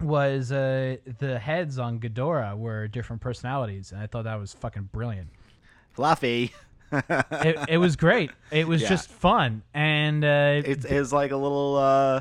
[0.00, 4.90] was uh, the heads on Ghidorah were different personalities, and I thought that was fucking
[4.92, 5.28] brilliant.
[5.92, 6.52] Fluffy.
[6.92, 8.30] It, it was great.
[8.50, 8.88] It was Yeah.
[8.88, 12.20] just fun, and uh, It's, it's like a little uh,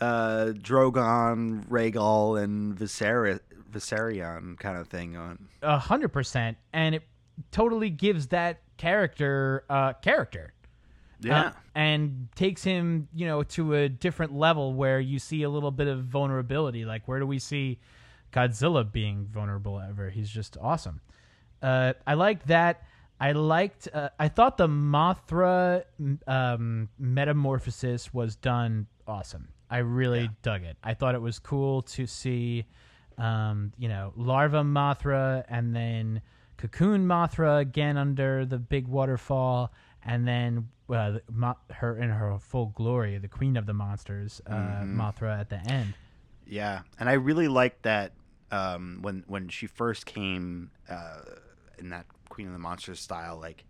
[0.00, 3.40] uh, Drogon, Rhaegal, and Viser-
[3.72, 5.48] Viserion kind of thing on.
[5.62, 7.02] a hundred percent, and it
[7.52, 10.52] totally gives that character uh, character.
[11.20, 11.40] Yeah.
[11.40, 15.70] uh, and takes him, you know, to a different level where you see a little
[15.70, 16.84] bit of vulnerability.
[16.84, 17.78] Like, where do we see
[18.32, 20.10] Godzilla being vulnerable ever?
[20.10, 21.00] He's just awesome.
[21.62, 22.84] Uh, I liked that.
[23.20, 23.88] I liked.
[23.92, 25.84] Uh, I thought the Mothra
[26.26, 29.48] um, metamorphosis was done awesome.
[29.70, 30.76] I really dug it.
[30.82, 32.64] I thought it was cool to see,
[33.18, 36.22] um, you know, larva Mothra and then
[36.56, 39.72] cocoon Mothra again under the big waterfall,
[40.04, 41.18] and then uh,
[41.70, 45.94] her in her full glory, the queen of the monsters, uh, Mothra at the end.
[46.46, 48.12] Yeah, and I really liked that
[48.50, 51.20] um, when when she first came uh,
[51.78, 53.64] in that Queen of the Monsters style, like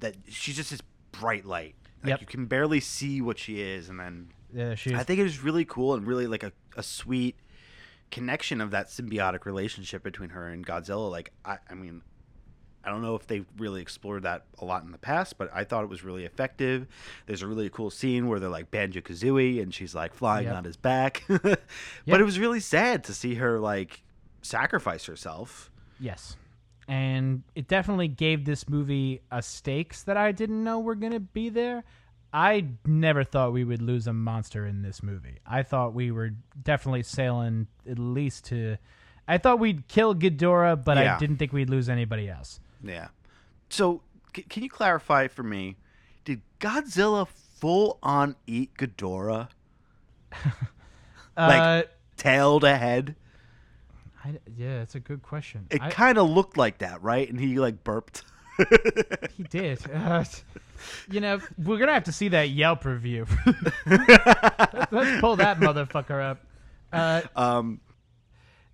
[0.00, 1.74] that she's just this bright light.
[2.02, 2.20] Like Yep.
[2.22, 5.42] you can barely see what she is, and then Uh, she I think it was
[5.42, 7.36] really cool and really like a, a sweet
[8.10, 11.10] connection of that symbiotic relationship between her and Godzilla.
[11.10, 12.02] Like I, I mean,
[12.84, 15.64] I don't know if they really explored that a lot in the past, but I
[15.64, 16.86] thought it was really effective.
[17.26, 20.56] There's a really cool scene where they're like Banjo Kazooie and she's like flying Yep.
[20.56, 21.24] on his back.
[21.28, 21.62] but
[22.06, 22.20] Yep.
[22.20, 24.02] it was really sad to see her like
[24.42, 25.70] sacrifice herself.
[25.98, 26.36] Yes.
[26.88, 31.20] And it definitely gave this movie a stakes that I didn't know were going to
[31.20, 31.84] be there.
[32.32, 35.36] I never thought we would lose a monster in this movie.
[35.46, 36.30] I thought we were
[36.62, 38.76] definitely sailing at least to.
[39.28, 41.16] I thought we'd kill Ghidorah, but Yeah.
[41.16, 42.58] I didn't think we'd lose anybody else.
[42.82, 43.08] Yeah.
[43.68, 44.02] So
[44.34, 45.76] c- can you clarify for me?
[46.24, 49.48] Did Godzilla full on eat Ghidorah,
[51.36, 51.82] Like- uh,
[52.16, 53.16] tail to head?
[54.24, 55.66] I, yeah, it's a good question.
[55.70, 57.26] It kind of looked like that, right?
[57.28, 58.22] And he like burped.
[59.36, 59.80] he did.
[59.94, 60.24] Uh,
[61.10, 63.26] you know, we're gonna have to see that Yelp review.
[63.86, 66.46] let's, let's pull that motherfucker up.
[66.90, 67.80] Uh, um,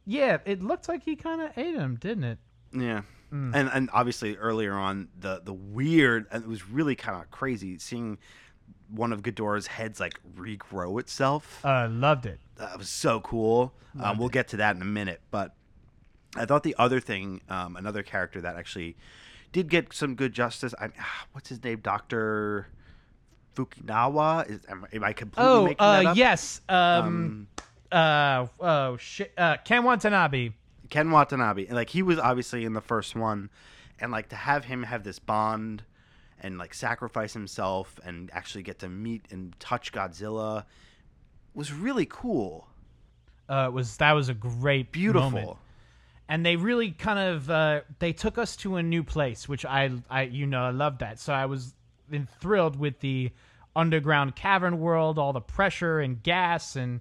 [0.04, 2.38] Yeah, it looked like he kind of ate him, didn't it?
[2.72, 3.02] yeah.
[3.36, 3.54] Mm.
[3.54, 7.78] And and obviously earlier on the the weird and it was really kind of crazy
[7.78, 8.18] seeing
[8.88, 11.64] one of Ghidorah's heads like regrow itself.
[11.64, 12.38] Uh, loved it.
[12.56, 13.72] That was so cool.
[14.00, 15.54] Um, we'll get to that in a minute, but
[16.36, 18.94] I thought the other thing, um, another character that actually
[19.52, 20.74] did get some good justice.
[20.80, 20.90] I,
[21.32, 22.68] what's his name, Doctor
[23.56, 24.48] Fukinawa?
[24.48, 26.16] Is am, am I completely Oh, making that uh, up?
[26.16, 26.60] yes.
[26.68, 27.48] Um,
[27.90, 29.32] uh, oh shit.
[29.36, 30.50] Uh, Ken Watanabe.
[30.90, 31.66] Ken Watanabe.
[31.70, 33.50] Like he was obviously in the first one,
[33.98, 35.84] and like to have him have this bond
[36.40, 40.64] and like sacrifice himself and actually get to meet and touch Godzilla
[41.54, 42.68] was really cool.
[43.48, 45.30] Uh, was that was a great Beautiful.
[45.30, 45.56] moment.
[46.28, 49.90] and they really kind of uh, they took us to a new place, which I
[50.10, 51.18] I you know I love that.
[51.18, 51.74] So I was
[52.40, 53.30] thrilled with the
[53.74, 57.00] underground cavern world, all the pressure and gas and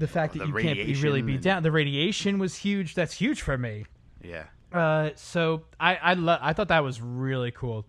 [0.00, 1.62] the fact Oh, that the you can't be really be down.
[1.62, 2.94] The radiation was huge.
[2.96, 3.84] That's huge for me.
[4.24, 4.44] Yeah.
[4.72, 7.86] Uh, so I I lo- I thought that was really cool,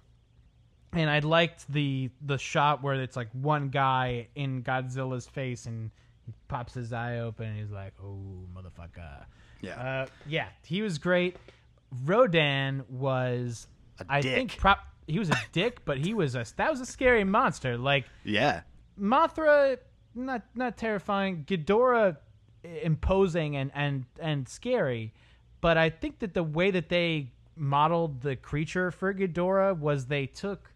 [0.93, 5.91] and I liked the the shot where it's like one guy in Godzilla's face and
[6.26, 9.26] he pops his eye open and he's like, "Oh motherfucker."
[9.62, 9.80] Yeah.
[9.80, 11.38] Uh, yeah, he was great.
[12.06, 13.67] Rodan was,
[14.00, 14.34] A I dick.
[14.36, 14.80] think, prop.
[15.08, 17.78] He was a dick, but he was a that was a scary monster.
[17.78, 18.62] Like yeah.
[19.00, 19.78] Mothra,
[20.15, 21.45] not not terrifying.
[21.45, 22.17] Ghidorah,
[22.63, 25.13] imposing and and and scary.
[25.62, 30.26] But I think that the way that they modeled the creature for Ghidorah was they
[30.26, 30.71] took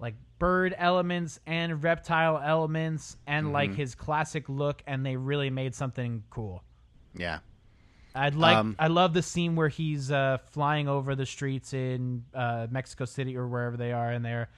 [0.00, 5.74] like bird elements and reptile elements and like his classic look, and they really made
[5.74, 6.64] something cool.
[7.14, 7.40] Yeah.
[8.14, 12.24] I'd like Um, I love the scene where he's uh, flying over the streets in
[12.34, 14.48] uh, Mexico City or wherever they are, and they're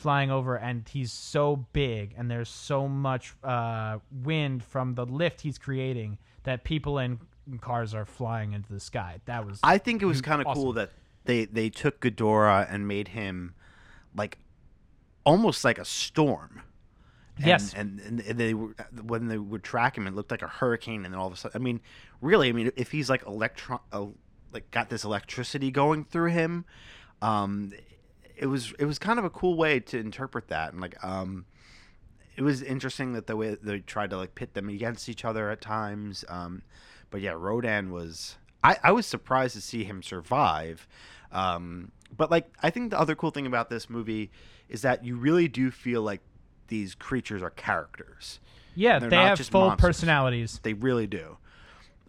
[0.00, 5.42] flying over, and he's so big, and there's so much uh, wind from the lift
[5.42, 7.18] he's creating that people in
[7.60, 9.20] cars are flying into the sky.
[9.26, 10.62] That was I think it was kind of Awesome.
[10.62, 10.90] cool that
[11.24, 13.54] they they took Ghidorah and made him
[14.14, 14.38] like
[15.24, 16.62] almost like a storm.
[17.36, 17.72] And, Yes.
[17.74, 21.12] and, and they were when they would track him, it looked like a hurricane, and
[21.14, 21.80] then all of a sudden, I mean,
[22.20, 24.06] really, I mean, if he's like electron, uh,
[24.52, 26.64] like got this electricity going through him,
[27.22, 27.72] um,
[28.40, 31.44] it was it was kind of a cool way to interpret that, and like, um,
[32.36, 35.50] it was interesting that the way they tried to like pit them against each other
[35.50, 36.24] at times.
[36.28, 36.62] Um,
[37.10, 38.36] but yeah, Rodan was.
[38.64, 40.88] I, I was surprised to see him survive.
[41.32, 44.30] Um, but like, I think the other cool thing about this movie
[44.68, 46.20] is that you really do feel like
[46.68, 48.40] these creatures are characters.
[48.74, 48.98] yeah.
[48.98, 49.86] They have full monsters.
[49.86, 50.60] personalities.
[50.62, 51.36] They really do.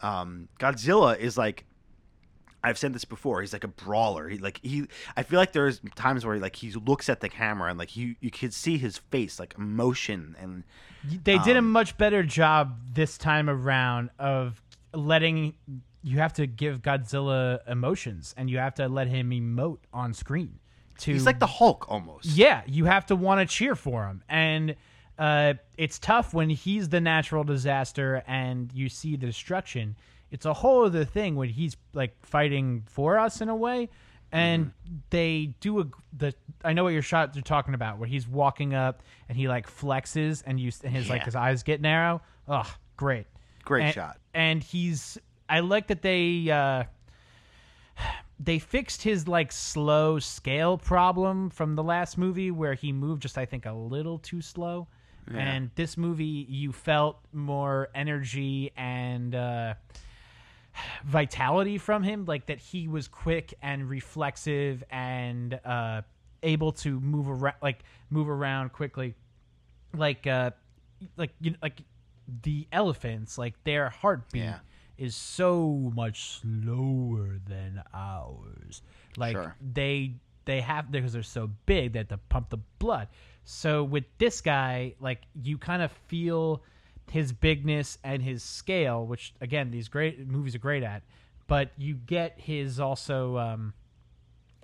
[0.01, 1.65] Um, Godzilla is like.
[2.63, 3.41] I've said this before.
[3.41, 4.29] He's like a brawler.
[4.29, 4.85] He like he.
[5.17, 8.15] I feel like there's times where like he looks at the camera and like you
[8.19, 10.63] you could see his face like emotion and
[11.23, 14.61] They did a Um, much better job this time around of
[14.93, 15.55] letting
[16.03, 20.59] you have to give Godzilla emotions and you have to let him emote on screen.
[20.99, 22.25] To he's like the Hulk almost.
[22.25, 24.75] yeah, you have to want to cheer for him, and
[25.17, 29.95] uh, it's tough when he's the natural disaster and you see the destruction.
[30.31, 33.89] It's a whole other thing when he's like fighting for us in a way,
[34.31, 34.95] and Mm-hmm.
[35.09, 35.85] they do a
[36.17, 36.33] the.
[36.63, 39.67] I know what your shot you're talking about, where he's walking up and he like
[39.67, 42.21] flexes and you and his like his eyes get narrow.
[42.47, 42.67] Ugh,
[42.97, 43.25] great,
[43.65, 44.17] Great and, shot.
[44.33, 45.17] And he's.
[45.49, 46.49] I like that they.
[46.49, 46.83] Uh,
[48.39, 53.37] they fixed his like slow scale problem from the last movie where he moved just
[53.37, 54.87] I think a little too slow.
[55.33, 59.75] And this movie you felt more energy and uh
[61.05, 66.01] vitality from him like that he was quick and reflexive and uh
[66.43, 69.13] able to move around like move around quickly
[69.95, 70.51] like uh
[71.17, 71.81] like you know, like
[72.43, 74.59] the elephants like their heartbeat Yeah.
[74.97, 78.81] is so much slower than ours
[79.17, 79.55] like Sure.
[79.73, 80.13] they
[80.45, 83.07] they have because they're so big they have to pump the blood
[83.43, 86.63] so with this guy like you kind of feel
[87.11, 91.03] his bigness and his scale which again these great movies are great at
[91.47, 93.73] but you get his also um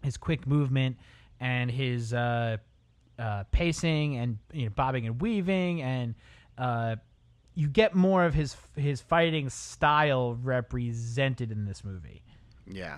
[0.04, 0.98] his quick movement
[1.40, 2.58] and his uh,
[3.20, 6.16] uh, pacing and you know bobbing and weaving and
[6.58, 6.96] uh,
[7.56, 12.22] you get more of his his fighting style represented in this movie.
[12.66, 12.98] Yeah.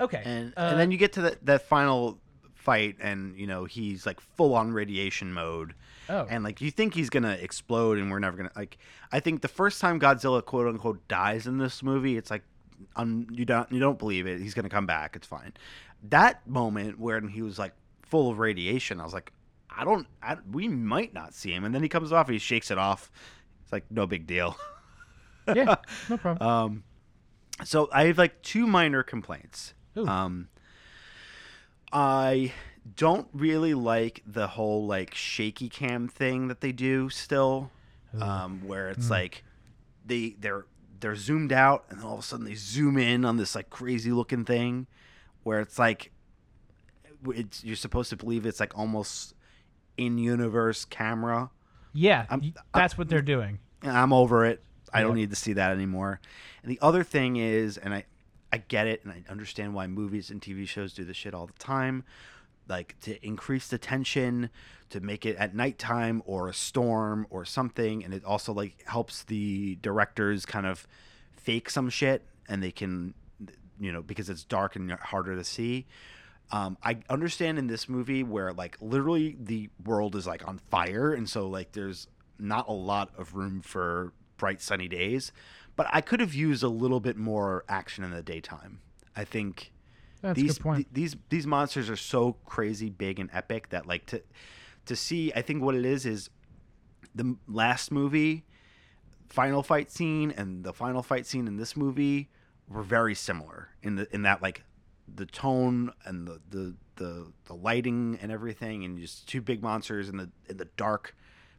[0.00, 2.18] Okay, and uh, and then you get to that that final
[2.54, 5.74] fight and you know he's like full on radiation mode
[6.08, 6.26] Oh.
[6.28, 8.78] and like you think he's gonna explode and we're never gonna like
[9.12, 12.42] i think the first time godzilla quote unquote dies in this movie it's like
[12.96, 15.52] um, you don't you don't believe it he's gonna come back it's fine
[16.10, 19.32] that moment when he was like full of radiation i was like
[19.68, 22.70] i don't I, we might not see him and then he comes off he shakes
[22.70, 23.10] it off
[23.62, 24.56] it's like no big deal
[25.54, 25.76] yeah,
[26.08, 26.48] no problem.
[26.48, 26.84] um,
[27.64, 29.72] so I have like two minor complaints.
[29.96, 30.06] Ooh.
[30.06, 30.48] Um,
[31.92, 32.52] I
[32.96, 37.70] don't really like the whole like shaky cam thing that they do still,
[38.20, 39.44] um, where it's like
[40.06, 40.66] they they're
[41.00, 43.70] they're zoomed out and then all of a sudden they zoom in on this like
[43.70, 44.86] crazy looking thing,
[45.42, 46.12] where it's like
[47.26, 49.34] it's you're supposed to believe it's like almost
[49.96, 51.50] in universe camera.
[51.92, 53.58] Yeah, I'm- that's what they're doing.
[53.82, 54.62] I'm over it.
[54.92, 56.20] I don't need to see that anymore.
[56.62, 58.04] And the other thing is, and I,
[58.52, 61.46] I get it, and I understand why movies and TV shows do this shit all
[61.46, 62.04] the time,
[62.68, 64.50] like to increase the tension,
[64.90, 69.24] to make it at nighttime or a storm or something, and it also like helps
[69.24, 70.86] the directors kind of
[71.32, 73.14] fake some shit, and they can,
[73.78, 75.86] you know, because it's dark and harder to see.
[76.50, 81.12] Um, I understand in this movie where like literally the world is like on fire,
[81.12, 82.06] and so like there's
[82.38, 85.32] not a lot of room for bright sunny days,
[85.76, 88.80] but I could have used a little bit more action in the daytime.
[89.14, 89.72] I think
[90.22, 90.76] That's a these good point.
[90.76, 94.22] th- these these monsters are so crazy big and epic that like to
[94.86, 95.32] to see.
[95.34, 96.30] I think what it is is
[97.14, 98.44] the last movie
[99.28, 102.30] final fight scene and the final fight scene in this movie
[102.68, 104.64] were very similar in the in that like
[105.14, 110.08] the tone and the the the, the lighting and everything and just two big monsters
[110.08, 111.14] in the in the dark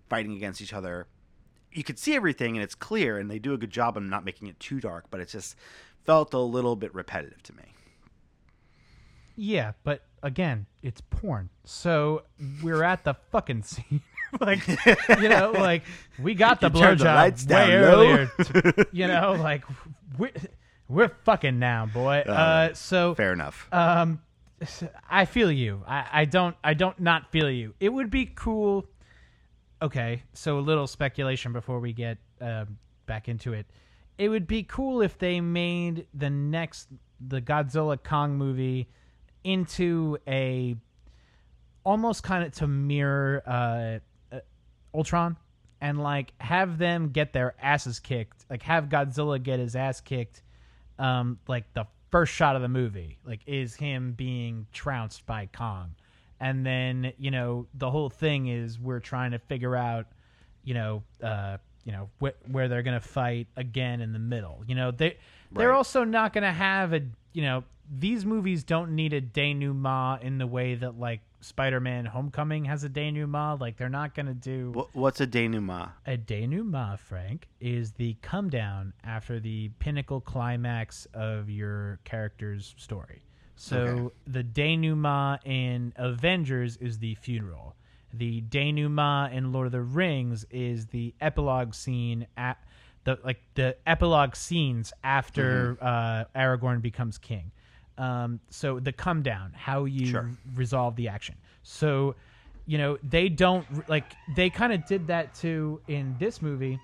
[0.10, 1.08] fighting against each other
[1.72, 4.26] you could see everything and it's clear and they do a good job of not
[4.26, 5.56] making it too dark but it just
[6.06, 7.64] felt a little bit repetitive to me
[9.40, 11.50] Yeah, but again, it's porn.
[11.64, 12.24] So
[12.62, 14.02] we're at the fucking scene.
[14.42, 14.68] like,
[15.22, 15.84] you know, like
[16.20, 18.32] we got the blowjob way down earlier.
[18.44, 19.64] t- you know, like
[20.18, 20.34] we're,
[20.90, 22.18] we're fucking now, boy.
[22.18, 24.22] Uh, so fair enough um,
[25.10, 25.84] I feel you.
[25.88, 26.58] I, I don't.
[26.62, 27.74] I don't not feel you.
[27.80, 28.86] It would be cool.
[29.82, 33.68] Okay, so a little speculation before we get um, back into it.
[34.18, 36.90] It would be cool if they made the next
[37.26, 38.90] the Godzilla Kong movie
[39.44, 40.76] into a
[41.84, 44.40] almost kind of to mirror uh, uh,
[44.94, 45.38] Ultron
[45.82, 50.44] and like have them get their asses kicked, like have Godzilla get his ass kicked,
[50.98, 55.96] um, like the first shot of the movie, like is him being trounced by Kong,
[56.40, 60.08] and then you know the whole thing is we're trying to figure out,
[60.64, 64.64] you know, uh, you know wh- where they're gonna fight again in the middle.
[64.68, 65.18] You know they
[65.52, 67.02] they're also not gonna have a
[67.34, 72.66] you know these movies don't need a denouement in the way that like Spider-Man: Homecoming
[72.66, 73.60] has a denouement.
[73.60, 77.00] Like they're not gonna do what's a denouement a denouement.
[77.00, 83.22] Frank is the come down after the pinnacle climax of your character's story.
[83.56, 84.16] So Okay.
[84.28, 87.76] the denouement in Avengers is the funeral.
[88.14, 92.58] The denouement in Lord of the Rings is the epilogue scene at
[93.06, 97.52] the like the epilogue scenes after uh, Aragorn becomes king.
[98.00, 100.30] Um, so the come down, how you Sure.
[100.56, 101.36] resolve the action.
[101.64, 102.16] So,
[102.66, 106.80] you know, they don't like they kind of did that too in this movie,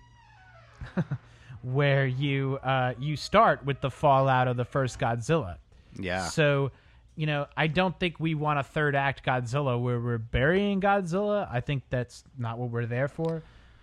[1.61, 5.57] where you uh, you start with the fallout of the first Godzilla.
[5.97, 6.71] yeah So,
[7.15, 11.47] you know, I don't think we want a third act Godzilla where we're burying Godzilla.
[11.51, 13.41] I think that's not what we're there for.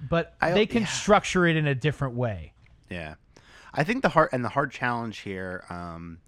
[0.08, 0.88] But I- they can yeah.
[0.88, 2.52] structure it in a different way.
[2.90, 3.14] Yeah,
[3.72, 5.64] I think the hard and the hard challenge here.
[5.70, 6.18] Um,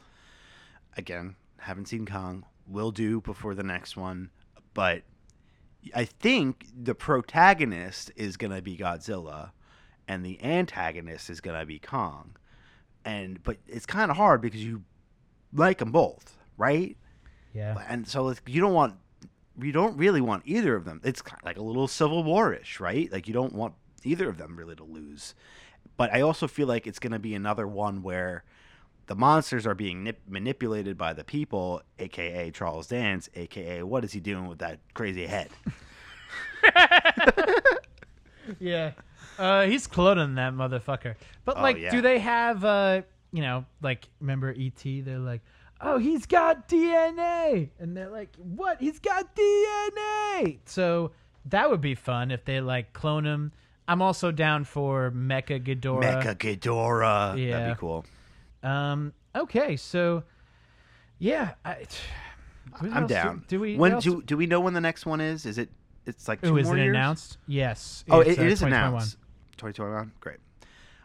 [0.96, 2.44] again, haven't seen Kong.
[2.66, 4.30] Will do before the next one,
[4.72, 5.02] but
[5.94, 9.50] I think the protagonist is gonna be Godzilla,
[10.08, 12.36] and the antagonist is gonna be Kong.
[13.04, 14.82] And but it's kind of hard because you
[15.52, 16.96] like them both, right?
[17.52, 17.76] Yeah.
[17.86, 18.94] And so you don't want
[19.60, 21.00] you don't really want either of them.
[21.04, 23.10] It's kind of like a little civil war-ish, right?
[23.12, 23.74] Like you don't want
[24.04, 25.34] either of them really to lose.
[25.96, 28.44] But I also feel like it's going to be another one where
[29.06, 34.12] the monsters are being nip- manipulated by the people, aka Charles Dance, aka what is
[34.12, 35.50] he doing with that crazy head?
[38.60, 38.92] Yeah.
[39.38, 41.14] Uh, he's cloning that motherfucker.
[41.44, 41.90] But Oh, like, yeah.
[41.90, 43.02] do they have uh,
[43.32, 44.82] you know, like remember ET?
[44.84, 45.40] They're like,
[45.80, 48.80] oh, he's got DNA, and they're like, what?
[48.80, 50.58] He's got DNA.
[50.66, 51.12] So
[51.46, 53.52] that would be fun if they like clone him.
[53.88, 56.22] I'm also down for Mecha Ghidorah.
[56.22, 57.38] Mecha Ghidorah.
[57.42, 57.58] Yeah.
[57.58, 58.04] That'd be cool.
[58.64, 59.12] Um.
[59.36, 59.76] Okay.
[59.76, 60.24] So,
[61.18, 61.52] yeah.
[61.64, 61.86] I,
[62.80, 63.44] I'm do- down.
[63.48, 63.76] Do, we?
[63.76, 65.46] When do do we know when the next one is?
[65.46, 65.70] Is it?
[66.06, 66.94] It's like two Ooh, is more it years?
[66.94, 67.38] announced?
[67.46, 68.04] Yes.
[68.10, 68.88] Oh, it's, it, uh, it is 2021.
[68.92, 69.16] announced.
[69.56, 70.12] 2021.
[70.20, 70.36] Great.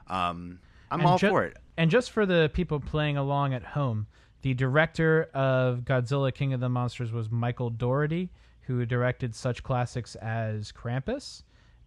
[0.08, 0.60] Um,
[0.92, 1.58] I'm And all ju- for it.
[1.78, 4.08] And just for the people playing along at home,
[4.42, 8.30] the director of Godzilla King of the Monsters was Michael Dougherty,
[8.64, 11.44] who directed such classics as Krampus,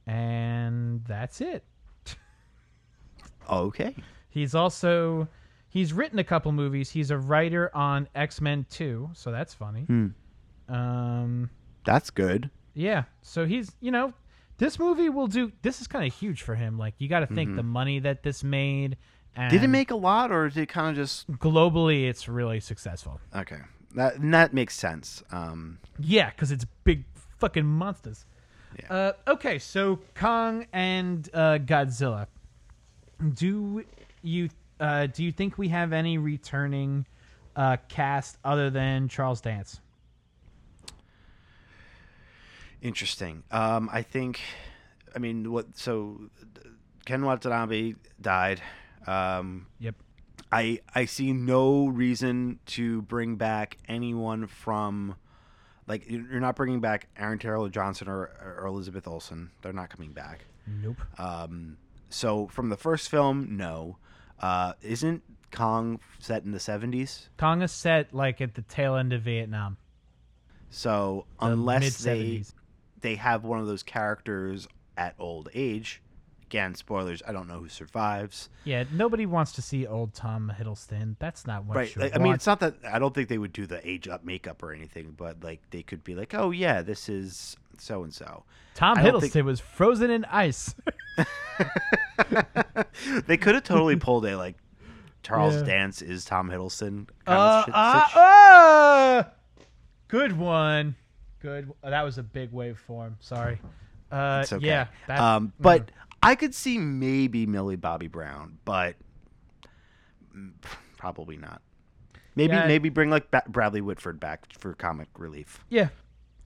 [0.06, 1.64] and that's it.
[3.50, 3.94] Okay.
[4.30, 5.28] He's also
[5.72, 6.90] he's written a couple movies.
[6.90, 9.82] He's a writer on X Men Two, so that's funny.
[9.82, 10.06] Hmm.
[10.68, 11.50] Um,
[11.84, 12.50] That's good.
[12.74, 13.04] yeah.
[13.22, 14.12] So he's, you know,
[14.58, 15.50] this movie will do.
[15.62, 16.78] This is kind of huge for him.
[16.78, 18.96] Like you got to think the money that this made.
[19.34, 19.56] And Mm-hmm.
[19.56, 22.06] Did it make a lot, or did it kind of just globally?
[22.06, 23.18] It's really successful.
[23.34, 23.60] okay?
[23.94, 25.22] That and that makes sense.
[25.32, 27.04] Um, Yeah, because it's big
[27.38, 28.26] fucking monsters.
[28.78, 28.92] Yeah.
[28.94, 32.26] Uh, okay, so Kong and uh, Godzilla.
[33.34, 33.84] Do
[34.22, 34.48] you
[34.82, 37.06] uh, do you think we have any returning
[37.54, 39.80] uh, cast other than Charles Dance?
[42.80, 43.44] Interesting.
[43.50, 44.40] Um, I think,
[45.14, 45.78] I mean, what?
[45.78, 46.20] So,
[47.06, 48.60] Ken Watanabe died.
[49.06, 49.94] Um, Yep.
[50.50, 55.14] I I see no reason to bring back anyone from,
[55.86, 59.50] like, you're not bringing back Aaron Taylor Johnson or, or Elizabeth Olsen.
[59.62, 60.44] They're not coming back.
[60.66, 61.00] Nope.
[61.18, 61.78] Um,
[62.10, 63.96] so from the first film, no.
[64.42, 65.22] Uh, isn't
[65.52, 67.28] Kong set in the seventies?
[67.38, 69.76] Kong is set like at the tail end of Vietnam.
[70.70, 72.42] So the unless they
[73.00, 74.66] they have one of those characters
[74.96, 76.02] at old age.
[76.46, 77.22] Again, spoilers.
[77.26, 78.50] I don't know who survives.
[78.64, 81.16] Yeah, nobody wants to see old Tom Hiddleston.
[81.18, 81.96] That's not what right.
[81.96, 84.22] Like, I mean, it's not that I don't think they would do the age up
[84.22, 88.12] makeup or anything, but like they could be like, oh yeah, this is so and
[88.14, 88.44] so.
[88.74, 90.74] Tom Hiddleston think- was frozen in ice.
[93.26, 94.56] They could have totally pulled a like
[95.22, 95.62] Charles Yeah.
[95.62, 97.74] Dance is Tom Hiddleston kind Uh, of shit.
[98.16, 99.22] uh, uh,
[100.08, 100.94] good one.
[101.40, 101.72] Good.
[101.82, 103.14] uh, That was a big wave waveform.
[103.20, 103.60] Sorry.
[104.10, 104.66] Uh, It's okay.
[104.66, 104.86] Yeah.
[105.08, 105.90] That, um, but
[106.22, 108.96] I could see maybe Millie Bobby Brown, but
[110.36, 110.52] mm,
[110.96, 111.62] probably not.
[112.34, 112.66] Maybe Yeah.
[112.66, 115.64] maybe bring like ba- Bradley Whitford back for comic relief.
[115.68, 115.88] yeah.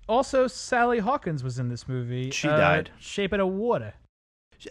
[0.09, 2.31] Also, Sally Hawkins was in this movie.
[2.31, 2.91] She uh, died.
[2.99, 3.95] Shape of Water.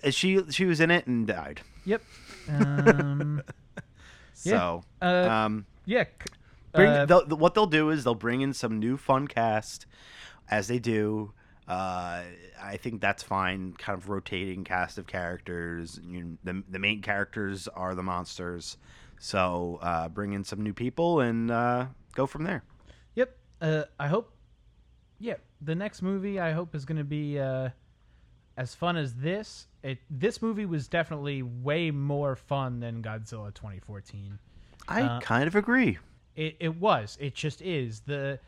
[0.09, 1.61] She she was in it and died.
[1.85, 2.01] Yep.
[2.47, 3.41] Um,
[4.43, 4.51] Yeah.
[4.57, 6.05] So uh, um, yeah.
[6.73, 9.85] bring uh, they'll, what they'll do is they'll bring in some new fun cast
[10.49, 11.31] as they do.
[11.67, 12.21] Uh,
[12.61, 13.73] I think that's fine.
[13.73, 15.99] Kind of rotating cast of characters.
[16.03, 18.77] You, the the main characters are the monsters,
[19.19, 22.63] so uh, bring in some new people and uh, go from there.
[23.15, 23.37] Yep.
[23.61, 24.31] Uh, I hope.
[25.19, 27.69] Yeah, the next movie I hope is going to be uh,
[28.57, 29.67] as fun as this.
[29.83, 34.39] It this movie was definitely way more fun than Godzilla 2014.
[34.87, 35.97] I Uh, kind of agree.
[36.35, 37.17] It it was.
[37.19, 38.39] It just is the.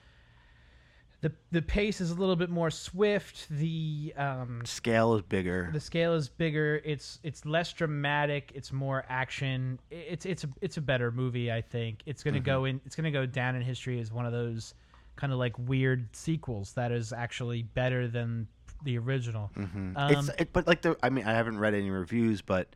[1.21, 3.49] The, the pace is a little bit more swift.
[3.49, 5.67] The um, Scale is bigger.
[5.73, 6.79] the scale is bigger.
[6.85, 8.51] It's it's less dramatic.
[8.53, 9.79] It's more action.
[9.89, 11.51] It's it's a it's a better movie.
[11.51, 12.79] I think it's gonna go in.
[12.85, 14.75] It's gonna go down in history as one of those
[15.17, 18.47] kind of like weird sequels that is actually better than
[18.83, 19.51] the original.
[19.55, 22.69] Um, it's it, but like the I mean I haven't read any reviews, but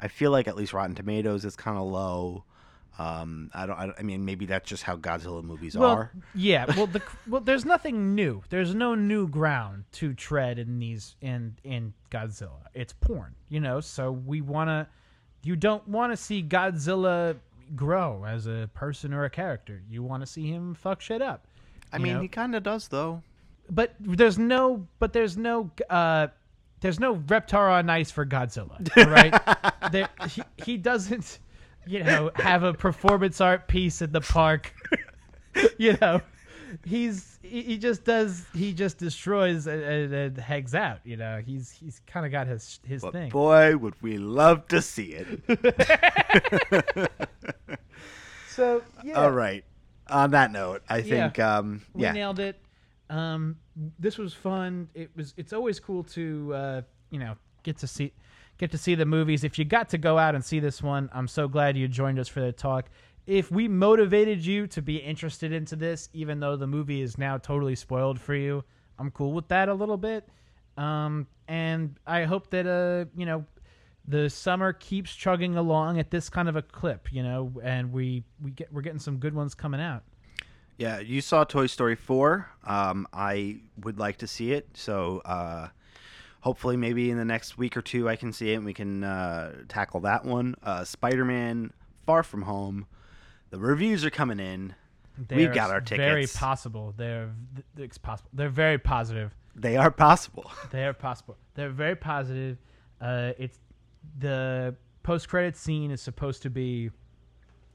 [0.00, 2.44] I feel like at least Rotten Tomatoes is kind of low.
[2.98, 3.98] Um, I don't, I don't.
[3.98, 6.12] I mean, maybe that's just how Godzilla movies well, are.
[6.34, 6.64] yeah.
[6.76, 8.42] Well, the well, there's nothing new.
[8.48, 12.62] There's no new ground to tread in these in in Godzilla.
[12.74, 13.80] It's porn, you know.
[13.80, 14.88] So we wanna.
[15.42, 17.36] You don't want to see Godzilla
[17.74, 19.82] grow as a person or a character.
[19.88, 21.46] You want to see him fuck shit up.
[21.92, 22.20] I mean, know?
[22.20, 23.22] he kind of does though.
[23.70, 26.28] but there's no but there's no uh
[26.80, 29.32] there's no reptar on ice for Godzilla, right?
[29.92, 31.38] there, he, he doesn't,
[31.86, 34.74] you know, have a performance art piece in the park.
[35.78, 36.20] you know,
[36.84, 40.98] he's he, he just does he just destroys and, and, and hangs out.
[41.04, 43.30] You know, he's he's kind of got his his But thing.
[43.30, 45.26] boy, would we love to see it.
[48.48, 49.64] so yeah, All right.
[50.08, 51.02] On that note, I Yeah.
[51.02, 52.60] think um, we nailed it.
[53.10, 53.56] Um,
[53.98, 54.88] this was fun.
[54.94, 55.34] It was.
[55.36, 58.12] It's always cool to uh, you know get to see
[58.58, 59.44] get to see the movies.
[59.44, 62.18] If you got to go out and see this one, I'm so glad you joined
[62.18, 62.88] us for the talk.
[63.26, 67.38] If we motivated you to be interested into this, even though the movie is now
[67.38, 68.62] totally spoiled for you,
[68.98, 70.28] I'm cool with that a little bit.
[70.76, 73.44] Um, and I hope that uh, you know,
[74.08, 78.24] the summer keeps chugging along at this kind of a clip, you know, and we
[78.42, 80.02] we get we're getting some good ones coming out.
[80.78, 81.00] yeah.
[81.00, 82.48] You saw Toy Story four.
[82.64, 84.68] Um, I would like to see it.
[84.74, 85.68] So uh,
[86.40, 89.02] hopefully, maybe in the next week or two, I can see it and we can
[89.04, 90.54] uh, tackle that one.
[90.62, 91.72] Uh, Spider Man
[92.04, 92.86] Far From Home.
[93.50, 94.74] The reviews are coming in.
[95.30, 96.06] We've got our tickets.
[96.06, 96.92] Very possible.
[96.96, 97.30] They're
[97.78, 98.28] it's possible.
[98.34, 99.34] They're very positive.
[99.54, 100.50] They are possible.
[100.70, 101.38] They are possible.
[101.54, 102.58] They're very positive.
[103.00, 103.58] Uh, it's
[104.18, 106.90] the post credit scene is supposed to be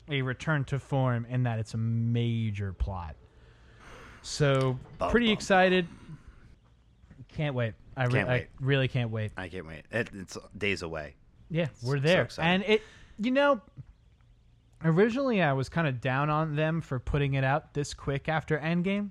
[0.09, 3.15] a return to form in that it's a major plot.
[4.21, 4.77] So
[5.09, 5.87] pretty excited.
[7.29, 7.73] Can't wait.
[7.95, 9.31] I, re- Can't I really can't wait.
[9.37, 9.83] I can't wait.
[9.91, 11.15] It, it's days away.
[11.49, 12.23] Yeah, we're there.
[12.23, 12.47] excited.
[12.49, 12.81] and it,
[13.19, 13.61] you know,
[14.83, 18.57] originally I was kind of down on them for putting it out this quick after
[18.57, 19.09] Endgame.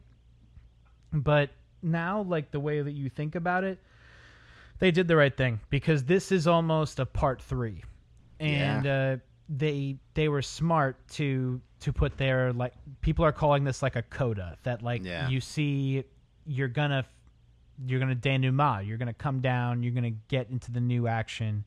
[1.13, 1.51] But
[1.83, 3.79] now, like the way that you think about it,
[4.81, 7.83] they did the right thing because this is almost a part three,
[8.41, 9.17] and uh,
[9.49, 14.03] they they were smart to to put their like people are calling this like a
[14.03, 15.29] coda that like Yeah.
[15.29, 16.05] you see
[16.47, 17.05] you're gonna
[17.87, 21.65] you're gonna denouement you're gonna come down you're gonna get into the new action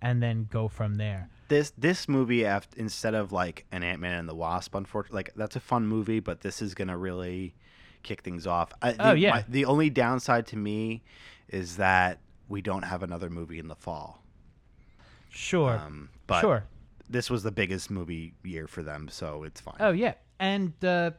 [0.00, 4.28] and then go from there this this movie after, instead of like an ant-man and
[4.28, 7.54] the wasp unfortunately like that's a fun movie but this is gonna really
[8.02, 9.30] kick things off I, the, Oh, yeah.
[9.30, 11.02] my- the only downside to me
[11.48, 12.18] is that
[12.50, 14.22] we don't have another movie in the fall
[15.30, 16.64] sure um, but sure
[17.08, 21.12] this was the biggest movie year for them so it's fine Oh yeah, and uh,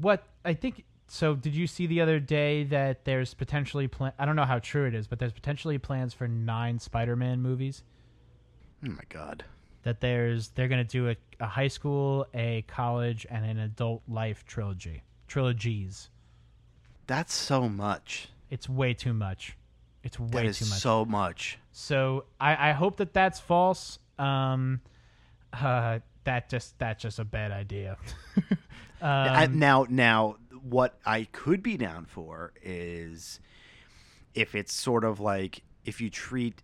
[0.00, 0.84] what I think.
[1.12, 4.12] So, did you see the other day that there's potentially plan?
[4.18, 7.82] I don't know how true it is, but there's potentially plans for nine Spider-Man movies.
[8.86, 9.44] oh my god
[9.82, 14.44] That there's they're gonna do a, a high school, a college, and an adult life
[14.46, 15.02] trilogy.
[15.26, 16.10] Trilogies.
[17.06, 19.56] that's so much It's way too much.
[20.02, 20.78] It's way is too much.
[20.80, 23.98] so much So I, I hope that that's false.
[24.18, 24.80] Um,
[25.52, 27.96] uh, that just that's just a bad idea.
[29.02, 33.40] I- um, now, now, what I could be down for is
[34.34, 36.62] if it's sort of like if you treat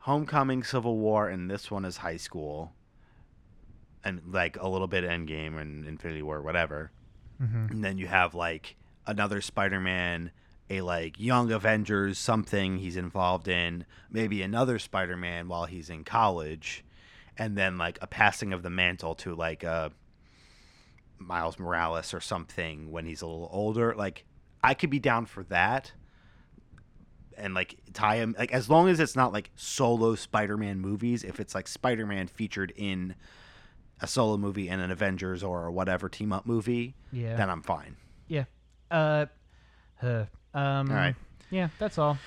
[0.00, 2.72] Homecoming, Civil War, and this one as high school,
[4.02, 6.90] and like a little bit Endgame and Infinity War, whatever,
[7.40, 7.70] mhm.
[7.70, 10.30] and then you have like another Spider-Man,
[10.70, 16.84] a like Young Avengers something he's involved in, maybe another Spider-Man while he's in college,
[17.36, 19.90] and then like a passing of the mantle to like a
[21.18, 23.94] Miles Morales or something when he's a little older.
[23.94, 24.24] Like
[24.62, 25.92] I could be down for that.
[27.36, 31.40] And like tie him like as long as it's not like solo Spider-Man movies, if
[31.40, 33.14] it's like Spider-Man featured in
[34.00, 37.36] a solo movie and an Avengers or whatever team up movie, Yeah.
[37.36, 37.96] then I'm fine.
[38.28, 38.44] Yeah.
[38.90, 39.26] Uh,
[40.02, 41.14] uh um All right.
[41.50, 42.18] Yeah, that's all.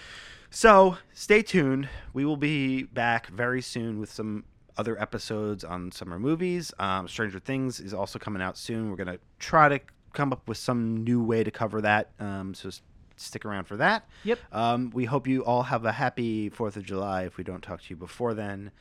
[0.50, 1.90] So stay tuned.
[2.14, 4.44] We will be back very soon with some
[4.78, 6.74] other episodes on summer movies.
[6.80, 8.90] Um, Stranger Things is also coming out soon.
[8.90, 9.80] We're gonna try to
[10.14, 12.12] come up with some new way to cover that.
[12.20, 12.70] Um, so
[13.16, 14.08] stick around for that.
[14.24, 14.40] Yep.
[14.52, 17.24] Um, we hope you all have a happy Fourth of July.
[17.24, 18.72] If we don't talk to you before then,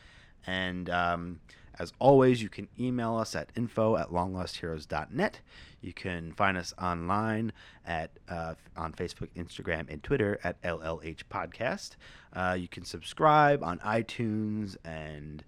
[0.46, 1.40] and um,
[1.78, 5.40] as always, you can email us at info at longlostheroes.net.
[5.80, 7.52] You can find us online
[7.86, 11.96] at uh, on Facebook, Instagram, and Twitter at LLH Podcast.
[12.32, 15.44] Uh, you can subscribe on iTunes and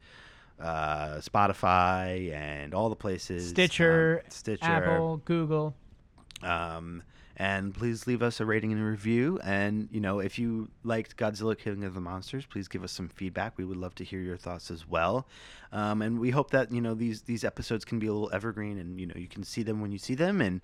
[0.60, 3.50] uh, Spotify and all the places.
[3.50, 5.74] Stitcher, um, Stitcher, Apple, Google.
[6.42, 7.02] um,
[7.36, 9.40] and please leave us a rating and a review.
[9.42, 13.08] And you know, if you liked Godzilla King of the Monsters, please give us some
[13.08, 13.56] feedback.
[13.56, 15.26] We would love to hear your thoughts as well.
[15.72, 18.78] Um, and we hope that you know these these episodes can be a little evergreen,
[18.78, 20.60] and you know you can see them when you see them, and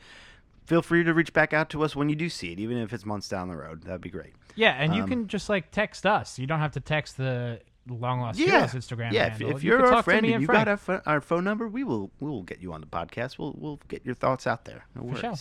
[0.66, 2.92] feel free to reach back out to us when you do see it, even if
[2.92, 3.82] it's months down the road.
[3.82, 4.34] That'd be great.
[4.54, 6.38] Yeah, and you Um, can just like text us.
[6.38, 9.26] You don't have to text the Long Lost Yeah, Heroes Instagram yeah.
[9.26, 9.56] If, handle.
[9.56, 10.66] if You you're our friend me and you Frank.
[10.66, 13.38] got our, our phone number, we will we will get you on the podcast.
[13.38, 14.84] We'll we'll get your thoughts out there.
[14.94, 15.34] No For sure.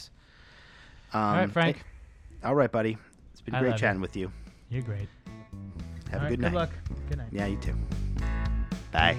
[1.14, 1.78] Um, All right, Frank.
[1.78, 1.84] hey-
[2.43, 2.97] all right, buddy.
[3.32, 3.82] It's been I great love you.
[3.82, 4.32] chatting with you.
[4.70, 5.10] You're great.
[6.12, 6.49] Have All a right, good night.
[6.49, 6.70] Good luck.
[7.10, 7.28] Good night.
[7.32, 7.76] Yeah, you too.
[8.91, 9.18] Bye.